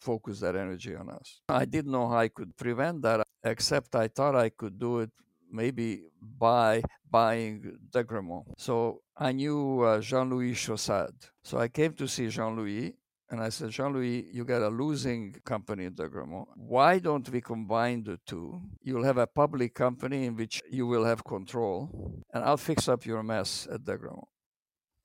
[0.00, 1.40] focus that energy on us.
[1.48, 5.10] I didn't know how I could prevent that, except I thought I could do it
[5.50, 8.46] maybe by buying Degremont.
[8.58, 11.30] So I knew uh, Jean Louis Chaussade.
[11.42, 12.94] So I came to see Jean Louis
[13.30, 16.48] and I said, Jean Louis, you got a losing company in Degremont.
[16.56, 18.62] Why don't we combine the two?
[18.82, 23.04] You'll have a public company in which you will have control, and I'll fix up
[23.04, 24.28] your mess at Degremont.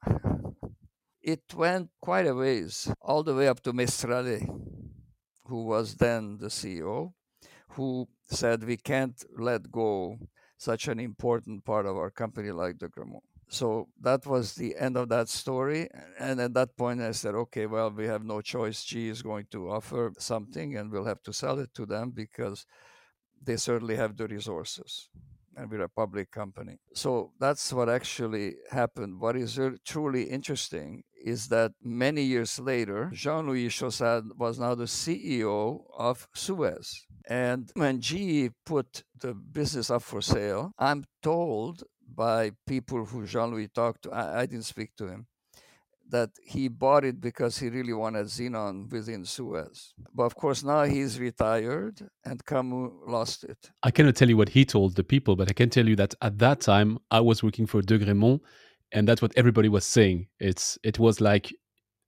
[1.22, 4.48] it went quite a ways, all the way up to Mestrallet,
[5.46, 7.12] who was then the CEO,
[7.70, 10.18] who said, We can't let go
[10.58, 15.10] such an important part of our company like Degremont so that was the end of
[15.10, 15.88] that story.
[16.20, 18.84] And at that point, I said, okay, well, we have no choice.
[18.84, 22.66] GE is going to offer something, and we'll have to sell it to them because
[23.42, 25.10] they certainly have the resources.
[25.56, 26.80] And we're a public company.
[26.96, 29.22] So that's what actually happened.
[29.22, 34.86] What is truly interesting is that many years later, Jean Louis Chaussade was now the
[34.86, 37.06] CEO of Suez.
[37.30, 41.84] And when GE put the business up for sale, I'm told
[42.16, 44.12] by people who Jean Louis talked to.
[44.12, 45.28] I, I, didn't speak to him.
[46.10, 49.94] That he bought it because he really wanted Zenon within Suez.
[50.14, 53.72] But of course, now he's retired and Camus lost it.
[53.82, 56.14] I cannot tell you what he told the people, but I can tell you that
[56.22, 58.42] at that time, I was working for Degremont,
[58.92, 60.28] and that's what everybody was saying.
[60.40, 61.56] It's It was like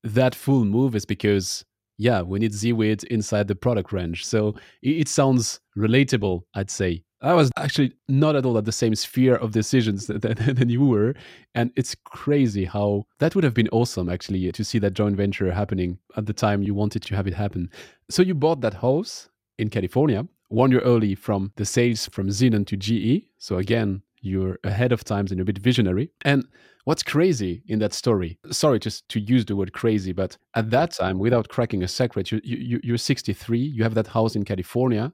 [0.04, 1.66] that full move is because
[1.98, 4.26] yeah, we need ZeeWeed inside the product range.
[4.26, 7.04] So it sounds relatable, I'd say.
[7.26, 11.16] I was actually not at all at the same sphere of decisions than, you were.
[11.56, 15.52] And it's crazy how that would have been awesome, actually, to see that joint venture
[15.52, 17.72] happening at the time you wanted to have it happen.
[18.12, 22.64] So you bought that house in California, one year early from the sales from Zenon
[22.68, 23.26] to GE.
[23.40, 26.12] So again, you're ahead of times and a bit visionary.
[26.24, 26.46] And
[26.84, 28.38] what's crazy in that story?
[28.52, 32.32] Sorry, just to use the word crazy, but at that time, without cracking a secret,
[32.32, 33.58] you, you, you're 63.
[33.58, 35.12] You have that house in California.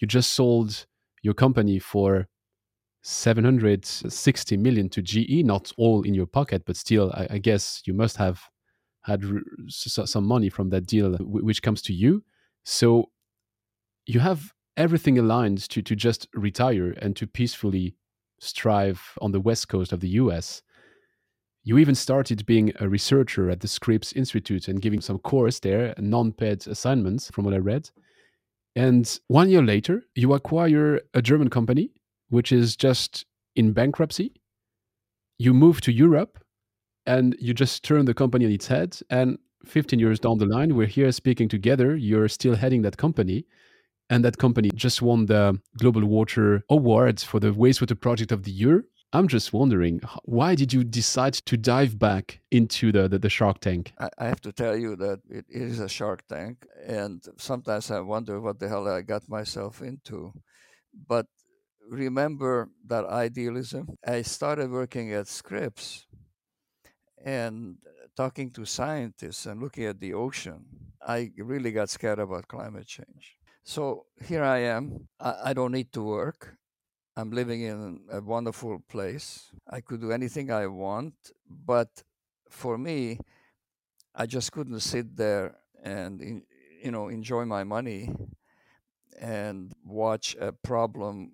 [0.00, 0.86] You just sold
[1.24, 2.28] your company for
[3.02, 7.94] 760 million to GE, not all in your pocket, but still, I, I guess you
[7.94, 8.42] must have
[9.04, 9.22] had
[9.68, 12.22] some money from that deal, uh, which comes to you.
[12.64, 13.10] So
[14.06, 17.96] you have everything aligned to, to just retire and to peacefully
[18.38, 20.62] strive on the west coast of the US.
[21.62, 25.94] You even started being a researcher at the Scripps Institute and giving some course there,
[25.98, 27.90] non paid assignments, from what I read.
[28.76, 31.90] And one year later, you acquire a German company
[32.28, 34.32] which is just in bankruptcy.
[35.38, 36.42] You move to Europe
[37.06, 38.98] and you just turn the company on its head.
[39.10, 41.94] And 15 years down the line, we're here speaking together.
[41.96, 43.46] You're still heading that company.
[44.10, 48.50] And that company just won the Global Water Award for the Wastewater Project of the
[48.50, 48.84] Year.
[49.14, 53.60] I'm just wondering, why did you decide to dive back into the, the, the Shark
[53.60, 53.92] Tank?
[54.18, 56.66] I, have to tell you that it is a Shark Tank.
[56.84, 60.32] And sometimes I wonder what the hell I got myself into.
[61.06, 61.26] But
[61.88, 63.96] remember that idealism.
[64.04, 66.06] I started working at Scripps
[67.24, 67.76] and
[68.16, 70.64] talking to scientists and looking at the ocean.
[71.00, 73.38] I really got scared about climate change.
[73.62, 75.06] So here I am.
[75.20, 76.56] I, I don't need to work.
[77.16, 79.52] I'm living in a wonderful place.
[79.70, 81.14] I could do anything I want,
[81.48, 82.02] but
[82.50, 83.18] for me,
[84.14, 86.42] I just couldn't sit there and
[86.82, 88.10] you know enjoy my money
[89.20, 91.32] and watch a problem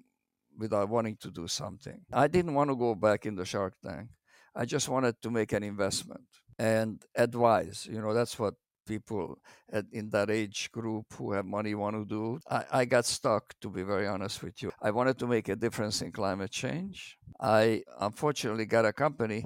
[0.58, 2.00] without wanting to do something.
[2.12, 4.10] I didn't want to go back in the Shark Tank.
[4.54, 6.26] I just wanted to make an investment
[6.58, 7.88] and advise.
[7.90, 8.54] You know, that's what
[8.94, 9.38] people
[9.76, 12.24] at, in that age group who have money want to do.
[12.58, 14.70] I, I got stuck, to be very honest with you.
[14.88, 16.96] I wanted to make a difference in climate change.
[17.40, 17.62] I
[18.08, 19.40] unfortunately got a company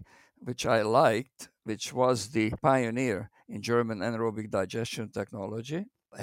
[0.48, 5.80] which I liked, which was the pioneer in German anaerobic digestion technology.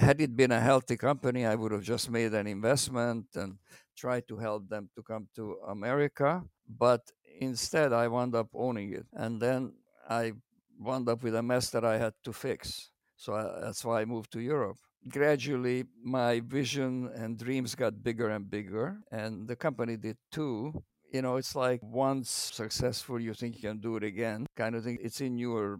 [0.08, 3.58] Had it been a healthy company, I would have just made an investment and
[4.04, 6.44] tried to help them to come to America.
[6.86, 7.02] But
[7.40, 9.08] instead, I wound up owning it.
[9.14, 9.74] And then
[10.10, 10.34] I
[10.80, 12.90] wound up with a mess that I had to fix.
[13.22, 14.78] So I, that's why I moved to Europe.
[15.08, 20.74] Gradually, my vision and dreams got bigger and bigger, and the company did too.
[21.14, 24.84] You know, it's like once successful, you think you can do it again, kind of
[24.84, 24.98] thing.
[25.02, 25.80] It's in your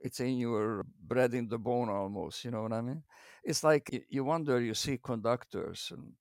[0.00, 3.02] it's in your bread in the bone almost you know what i mean
[3.44, 6.12] it's like you wonder you see conductors and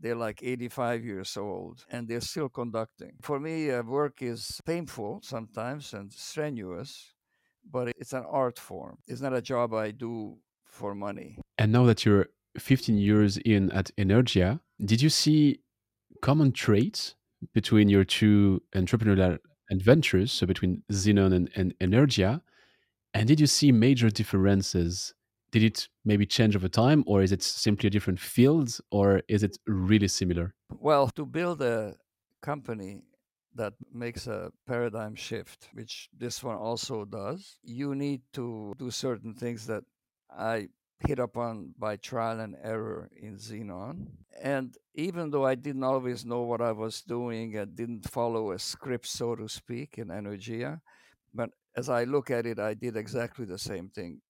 [0.00, 3.12] they're like 85 years old and they're still conducting.
[3.20, 7.14] For me, uh, work is painful sometimes and strenuous,
[7.70, 8.98] but it's an art form.
[9.06, 11.38] It's not a job I do for money.
[11.58, 12.26] And now that you're
[12.58, 15.60] 15 years in at Anaergia, did you see
[16.22, 17.14] common traits
[17.54, 19.38] between your two entrepreneurial
[19.70, 22.40] adventures, so between Zenon and, and Anaergia?
[23.14, 25.14] And did you see major differences
[25.50, 29.42] did it maybe change over time or is it simply a different field or is
[29.42, 31.94] it really similar well to build a
[32.42, 33.02] company
[33.58, 39.34] that makes a paradigm shift which this one also does you need to do certain
[39.34, 39.84] things that
[40.30, 40.68] i
[41.00, 44.06] hit upon by trial and error in Zenon.
[44.42, 48.58] And even though I didn't always know what I was doing and didn't follow a
[48.58, 50.80] script, so to speak, in Anaergia,
[51.32, 54.20] but as I look at it, I did exactly the same thing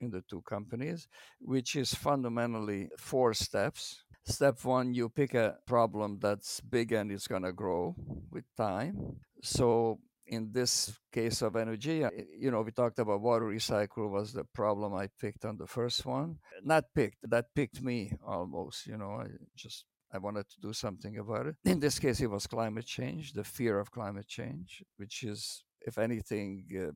[0.00, 1.08] in the two companies,
[1.40, 4.02] which is fundamentally four steps.
[4.24, 7.96] Step one, you pick a problem that's big and it's going to grow
[8.30, 9.16] with time.
[9.42, 12.04] So, in this case of energy,
[12.38, 16.06] you know, we talked about water recycle was the problem I picked on the first
[16.06, 16.38] one.
[16.62, 21.18] Not picked, that picked me almost, you know, I just I wanted to do something
[21.18, 21.56] about it.
[21.64, 25.98] In this case, it was climate change, the fear of climate change, which is, if
[25.98, 26.92] anything, uh,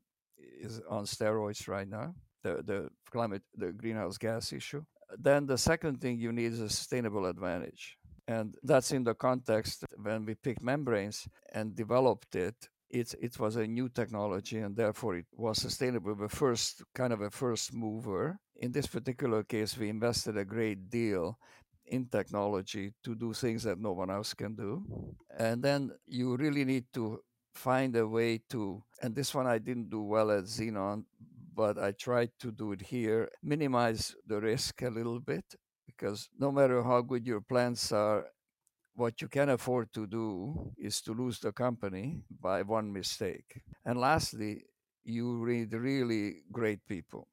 [0.61, 2.15] is on steroids right now
[2.47, 4.85] the, the climate, the greenhouse gas issue.
[5.19, 7.97] Then the second thing you need is a sustainable advantage.
[8.29, 12.57] And that's in the context when we picked membranes and developed it,
[12.91, 16.15] it, it was a new technology and therefore it was sustainable.
[16.15, 18.39] The first kind of a first mover.
[18.57, 21.39] In this particular case, we invested a great deal
[21.87, 24.85] in technology to do things that no one else can do.
[25.39, 27.21] And then you really need to
[27.55, 31.05] find a way to, and this one I didn't do well at Zenon,
[31.57, 36.53] but I tried to do it here, minimize the risk a little bit, because no
[36.53, 38.27] matter how good your plans are,
[38.95, 43.63] what you can afford to do is to lose the company by one mistake.
[43.85, 44.65] And lastly,
[45.05, 47.29] you need really great people.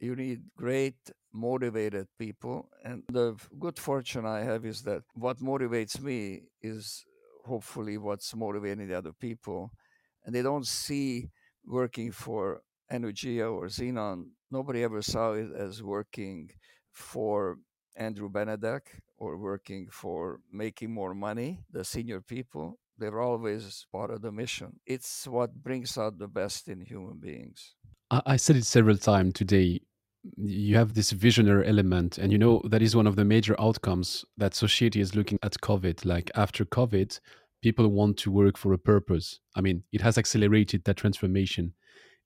[0.00, 0.96] You need great,
[1.32, 2.68] motivated people.
[2.84, 7.04] And the good fortune I have is that what motivates me is
[7.44, 9.70] hopefully what's motivating the other people.
[10.24, 11.30] And they don't see
[11.66, 16.50] working for Anaergia or Zenon, Nobody ever saw it as working
[16.90, 17.56] for
[17.96, 18.82] Andrew Benedek
[19.16, 22.78] or working for making more money, the senior people.
[22.98, 24.78] They're always part of the mission.
[24.84, 27.76] It's what brings out the best in human beings.
[28.10, 29.80] I said it several times today
[30.36, 34.24] you have this visionary element and you know that is one of the major outcomes
[34.36, 37.18] that society is looking at covid like after covid
[37.62, 39.40] people want to work for a purpose.
[39.56, 41.74] I mean it has accelerated that transformation.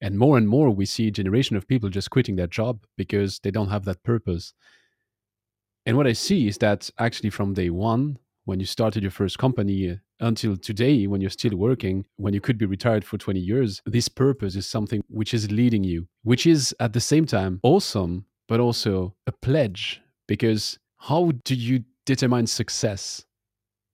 [0.01, 3.39] And more and more we see a generation of people just quitting their job because
[3.41, 4.53] they don't have that purpose.
[5.87, 9.39] And what i see is that actually from day one when you started your first
[9.39, 13.83] company until today when you're still working when you could be retired for 20 years
[13.85, 18.25] this purpose is something which is leading you which is at the same time awesome
[18.49, 20.01] but also a pledge.
[20.27, 23.25] Because how do you determine success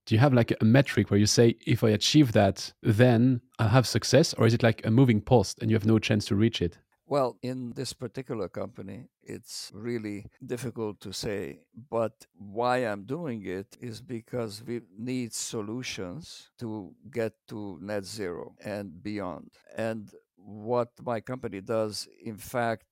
[0.05, 3.69] do you have like a metric where you say if i achieve that then i'll
[3.69, 6.35] have success or is it like a moving post and you have no chance to
[6.35, 11.59] reach it well, in this particular company, it's really difficult to say.
[11.89, 18.55] But why I'm doing it is because we need solutions to get to net zero
[18.63, 19.51] and beyond.
[19.77, 22.85] And what my company does, in fact,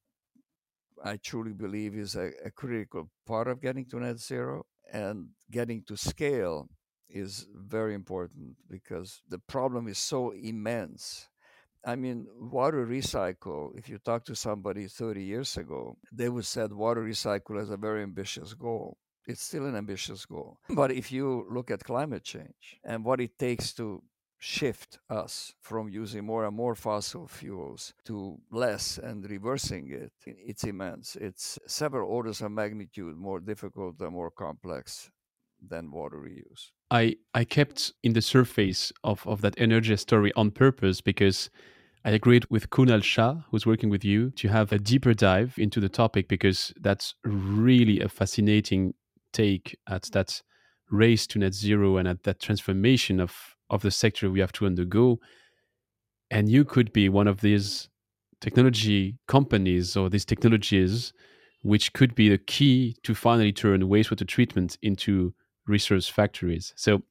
[1.03, 5.83] I truly believe is a, a critical part of getting to net zero and getting
[5.87, 6.69] to scale
[7.13, 11.27] is very important because the problem is so immense
[11.83, 16.71] I mean, water recycle, if you talk to somebody 30 years ago, they would said
[16.71, 18.97] water recycle is a very ambitious goal.
[19.25, 20.59] It's still an ambitious goal.
[20.69, 24.03] But if you look at climate change and what it takes to
[24.37, 30.63] shift us from using more and more fossil fuels to less and reversing it, it's
[30.63, 31.15] immense.
[31.15, 35.09] It's several orders of magnitude more difficult and more complex
[35.61, 36.71] than water reuse.
[36.91, 41.49] I, I kept in the surface of, of that energy story on purpose because
[42.03, 45.79] I agreed with Kunal Shah, who's working with you, to have a deeper dive into
[45.79, 48.93] the topic because that's really a fascinating
[49.31, 50.41] take at that
[50.89, 54.65] race to net zero and at that transformation of, of the sector we have to
[54.65, 55.17] undergo.
[56.29, 57.87] And you could be one of these
[58.41, 61.13] technology companies or these technologies
[61.61, 65.33] which could be the key to finally turn wastewater treatment into
[65.67, 66.73] resource factories.
[66.75, 67.03] So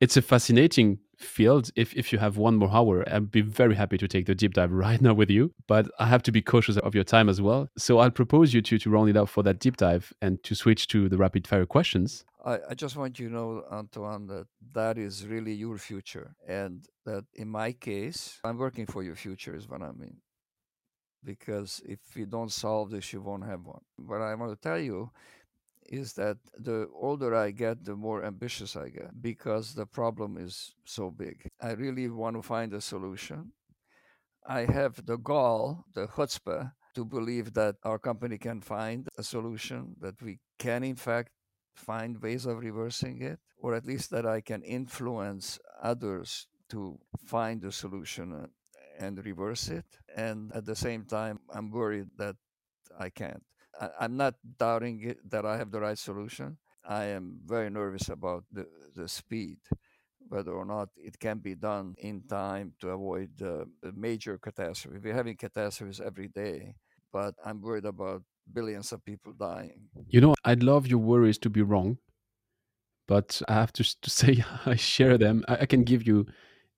[0.00, 1.70] it's a fascinating field.
[1.76, 4.54] If, if you have one more hour, I'd be very happy to take the deep
[4.54, 5.54] dive right now with you.
[5.66, 7.68] But I have to be cautious of your time as well.
[7.78, 10.54] So I'll propose you to, to round it up for that deep dive and to
[10.54, 12.24] switch to the rapid fire questions.
[12.44, 16.36] I, I just want you to know, Antoine, that that is really your future.
[16.46, 20.18] And that in my case, I'm working for your future, is what I mean.
[21.24, 23.80] Because if you don't solve this, you won't have one.
[23.96, 25.10] What I want to tell you
[25.88, 30.74] is that the older I get, the more ambitious I get because the problem is
[30.84, 31.48] so big.
[31.60, 33.52] I really want to find a solution.
[34.46, 39.96] I have the gall, the chutzpah, to believe that our company can find a solution,
[40.00, 41.30] that we can, in fact,
[41.74, 47.62] find ways of reversing it, or at least that I can influence others to find
[47.64, 48.46] a solution uh,
[48.98, 49.84] and reverse it.
[50.16, 52.36] And at the same time, I'm worried that
[52.98, 53.42] I can't.
[54.00, 56.58] I'm not doubting that I have the right solution.
[56.88, 59.58] I am very nervous about the, the speed,
[60.28, 64.98] whether or not it can be done in time to avoid uh, a major catastrophe.
[65.02, 66.74] We're having catastrophes every day,
[67.12, 68.22] but I'm worried about
[68.52, 69.88] billions of people dying.
[70.08, 71.98] You know, I'd love your worries to be wrong,
[73.08, 75.44] but I have to, to say I share them.
[75.48, 76.26] I, I can give you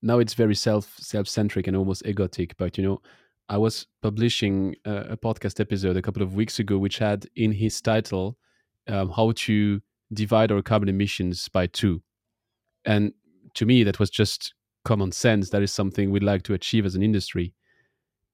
[0.01, 3.01] now it's very self self centric and almost egotic, but you know,
[3.49, 7.51] I was publishing a, a, podcast episode a couple of weeks ago, which had in
[7.51, 8.37] his title
[8.87, 9.81] um, how to
[10.13, 12.03] divide our carbon emissions by two.
[12.85, 13.13] And
[13.55, 14.53] to me, that was just
[14.85, 15.49] common sense.
[15.49, 17.53] That is something we'd like to achieve as an industry.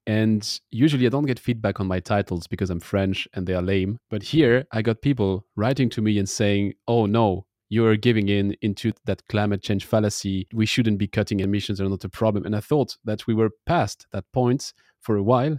[0.06, 3.62] And usually I don't get feedback on my titles because I'm French and they are
[3.62, 3.98] lame.
[4.10, 8.28] But here I got people writing to me and saying, oh no, you are giving
[8.28, 10.46] in into that climate change fallacy.
[10.52, 12.44] We shouldn't be cutting emissions, are not a problem.
[12.44, 15.58] And I thought that we were past that point for a while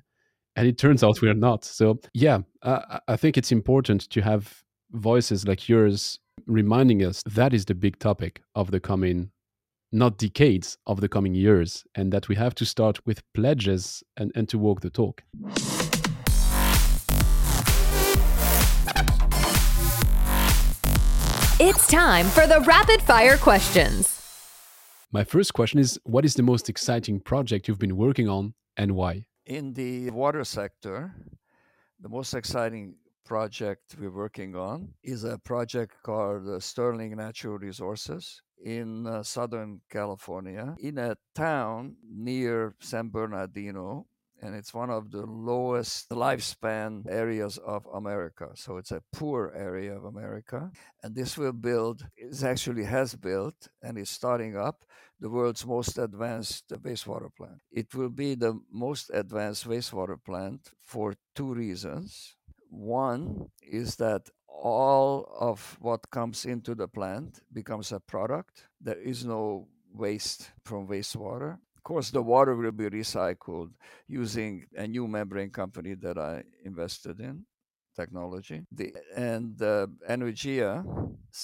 [0.58, 4.64] and it turns out we're not so yeah I, I think it's important to have
[4.92, 9.32] voices like yours reminding us that is the big topic of the coming
[9.94, 14.32] not decades of the coming years and that we have to start with pledges and,
[14.36, 15.24] and to walk the talk
[21.60, 24.14] it's time for the rapid fire questions
[25.12, 28.92] my first question is what is the most exciting project you've been working on and
[28.92, 31.16] why in the water sector,
[32.02, 32.96] the most exciting
[33.26, 38.42] project we're working on is a project called uh, Sterling Natural Resources.
[38.66, 44.08] in uh, Southern California in a town near San Bernardino
[44.42, 48.50] and it's one of the lowest lifespan areas of America.
[48.56, 50.72] So it's a poor area of America.
[51.04, 54.86] And this will build, it actually has built and is starting up
[55.20, 57.62] the world's most advanced wastewater plant.
[57.72, 62.36] It will be the most advanced wastewater plant for two reasons.
[62.70, 68.68] One is that all of what comes into the plant becomes a product.
[68.80, 71.58] There is no waste from wastewater
[71.88, 73.72] course, the water will be recycled
[74.08, 77.46] using a new membrane company that I invested in
[77.96, 78.60] technology.
[78.72, 79.88] The, and uh,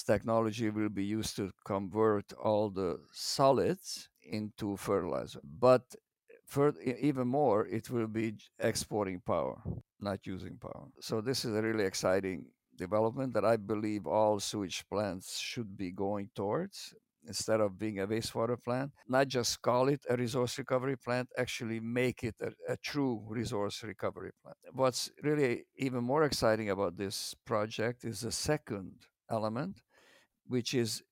[0.06, 5.40] technology will be used to convert all the solids into fertilizer.
[5.42, 5.84] But
[6.46, 9.56] for even more, it will be exporting power,
[9.98, 10.88] not using power.
[11.00, 15.90] So this is a really exciting development that I believe all sewage plants should be
[15.90, 16.94] going towards
[17.26, 21.80] instead of being a wastewater plant, not just call it a resource recovery plant, actually
[21.80, 24.56] make it a, a, true resource recovery plant.
[24.72, 28.92] What's really even more exciting about this project is the second
[29.30, 29.80] element,
[30.46, 31.02] which is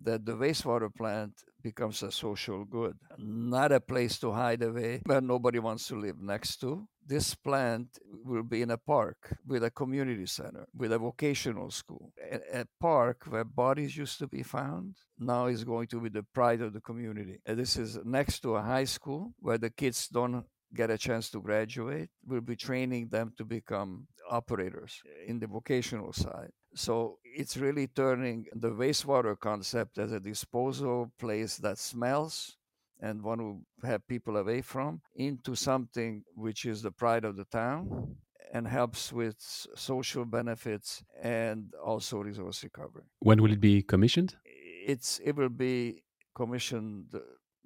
[0.00, 5.20] that the wastewater plant becomes a social good, not a place to hide away where
[5.20, 6.88] nobody wants to live next to.
[7.06, 12.12] This plant will be in a park with a community center, with a vocational school.
[12.30, 16.24] A, a park where bodies used to be found now is going to be the
[16.34, 17.40] pride of the community.
[17.44, 20.44] And this is next to a high school where the kids don't
[20.74, 22.08] get a chance to graduate.
[22.26, 26.50] We'll be training them to become operators in the vocational side.
[26.74, 32.56] So it's really turning the wastewater concept as a disposal place that smells
[33.02, 37.44] and want to have people away from into something which is the pride of the
[37.46, 38.16] town
[38.54, 39.36] and helps with
[39.74, 43.04] social benefits and also resource recovery.
[43.20, 44.36] When will it be commissioned?
[44.44, 46.02] It's it will be
[46.34, 47.06] commissioned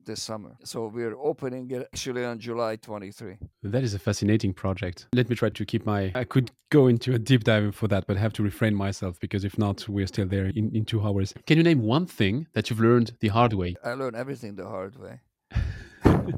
[0.06, 0.56] this summer.
[0.64, 3.36] So we're opening it actually on July 23.
[3.64, 5.08] That is a fascinating project.
[5.12, 6.12] Let me try to keep my.
[6.14, 9.20] I could go into a deep dive for that, but I have to refrain myself
[9.20, 11.34] because if not, we're still there in, in two hours.
[11.46, 13.76] Can you name one thing that you've learned the hard way?
[13.84, 15.20] I learned everything the hard way.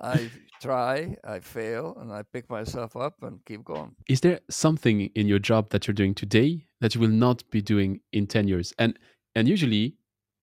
[0.00, 0.30] I
[0.62, 3.94] try, I fail, and I pick myself up and keep going.
[4.08, 7.60] Is there something in your job that you're doing today that you will not be
[7.60, 8.72] doing in 10 years?
[8.78, 8.98] And
[9.34, 9.96] and usually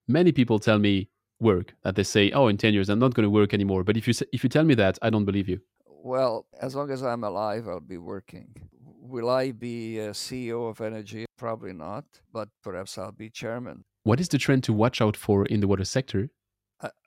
[0.06, 1.08] many people tell me
[1.40, 3.84] work that they say oh in 10 years i'm not going to work anymore.
[3.84, 5.60] But if you if you tell me that i don't believe you.
[5.86, 8.48] Well as long as i'm alive i'll be working.
[9.00, 13.84] Will i be a ceo of Anaergia probably not but perhaps i'll be chairman.
[14.04, 16.30] What is the trend to watch out for in the water sector?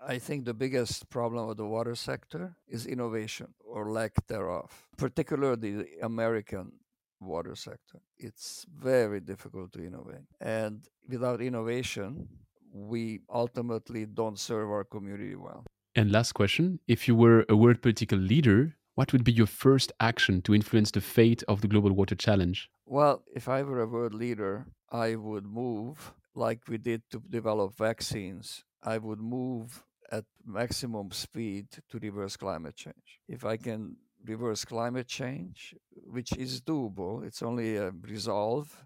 [0.06, 5.72] I think the biggest problem of the water sector is innovation or lack thereof, particularly
[5.72, 6.74] the American
[7.22, 8.02] water sector.
[8.18, 10.28] It's very difficult to innovate.
[10.42, 12.28] And without innovation,
[12.74, 15.66] we ultimately don't serve our community well.
[15.96, 19.92] And last question if you were a world political leader, what would be your first
[20.00, 22.70] action to influence the fate of the global water challenge?
[22.86, 27.76] Well, if I were a world leader, I would move like we did to develop
[27.76, 28.64] vaccines.
[28.84, 33.20] I would move at maximum speed to reverse climate change.
[33.28, 33.96] If I can
[34.26, 35.74] reverse climate change,
[36.06, 38.86] which is doable, it's only a resolve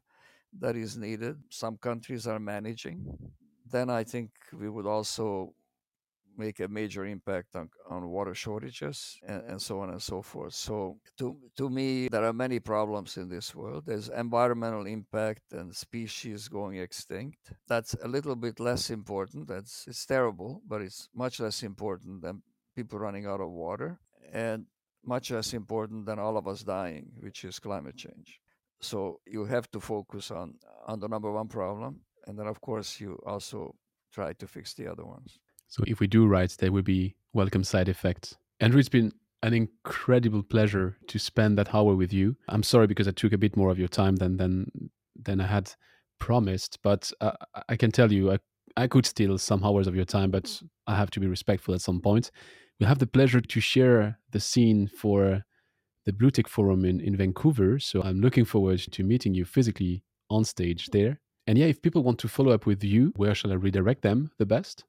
[0.59, 1.37] that is needed.
[1.49, 3.05] Some countries are managing
[3.69, 5.53] then I think we would also
[6.37, 10.53] make a major impact on, on water shortages and, and, so on and so forth.
[10.53, 13.83] So to to me, there are many problems in this world.
[13.85, 17.53] There's environmental impact and species going extinct.
[17.67, 19.47] That's a little bit less important.
[19.47, 22.41] That's it's terrible, but it's much less important than
[22.75, 23.99] people running out of water
[24.33, 24.65] and
[25.03, 28.39] much less important than all of us dying, which is climate change.
[28.81, 30.55] So you have to focus on
[30.85, 33.75] on the number one problem and then of course you also
[34.13, 35.39] try to fix the other ones.
[35.67, 38.37] So if we do right there will be welcome side effects.
[38.59, 39.11] Andrew it's been
[39.43, 42.35] an incredible pleasure to spend that hour with you.
[42.49, 44.71] I'm sorry because i took a bit more of your time than than
[45.15, 45.71] than i had
[46.19, 47.31] promised but uh,
[47.69, 48.37] i can tell you I,
[48.77, 51.81] I could steal some hours of your time but i have to be respectful at
[51.81, 52.31] some point.
[52.79, 55.43] We have the pleasure to share the scene for
[56.05, 60.03] the blue tech forum in, in vancouver so i'm looking forward to meeting you physically
[60.29, 63.51] on stage there and yeah, if people want to follow up with you, where shall
[63.51, 64.83] I redirect them the best?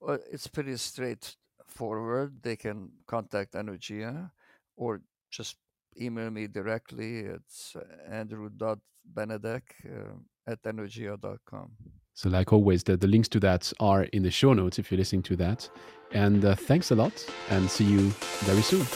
[0.00, 2.42] Well, it's pretty straightforward.
[2.42, 4.30] They can contact Anaergia
[4.76, 5.00] or
[5.30, 5.56] just
[6.00, 7.20] email me directly.
[7.20, 7.76] It's
[8.10, 10.16] andrew.benedek uh,
[10.46, 11.70] at anaergia.com.
[12.16, 14.98] So, like always, the, the links to that are in the show notes if you're
[14.98, 15.68] listening to that.
[16.12, 18.10] And uh, thanks a lot and see you
[18.44, 18.86] very soon.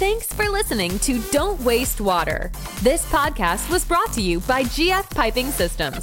[0.00, 2.50] Thanks for listening to Don't Waste Water.
[2.80, 6.02] This podcast was brought to you by GF Piping Systems.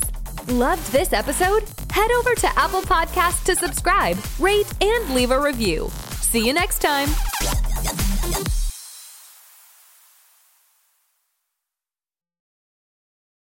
[0.50, 1.64] Loved this episode?
[1.90, 5.90] Head over to Apple Podcasts to subscribe, rate, and leave a review.
[6.22, 7.10] See you next time.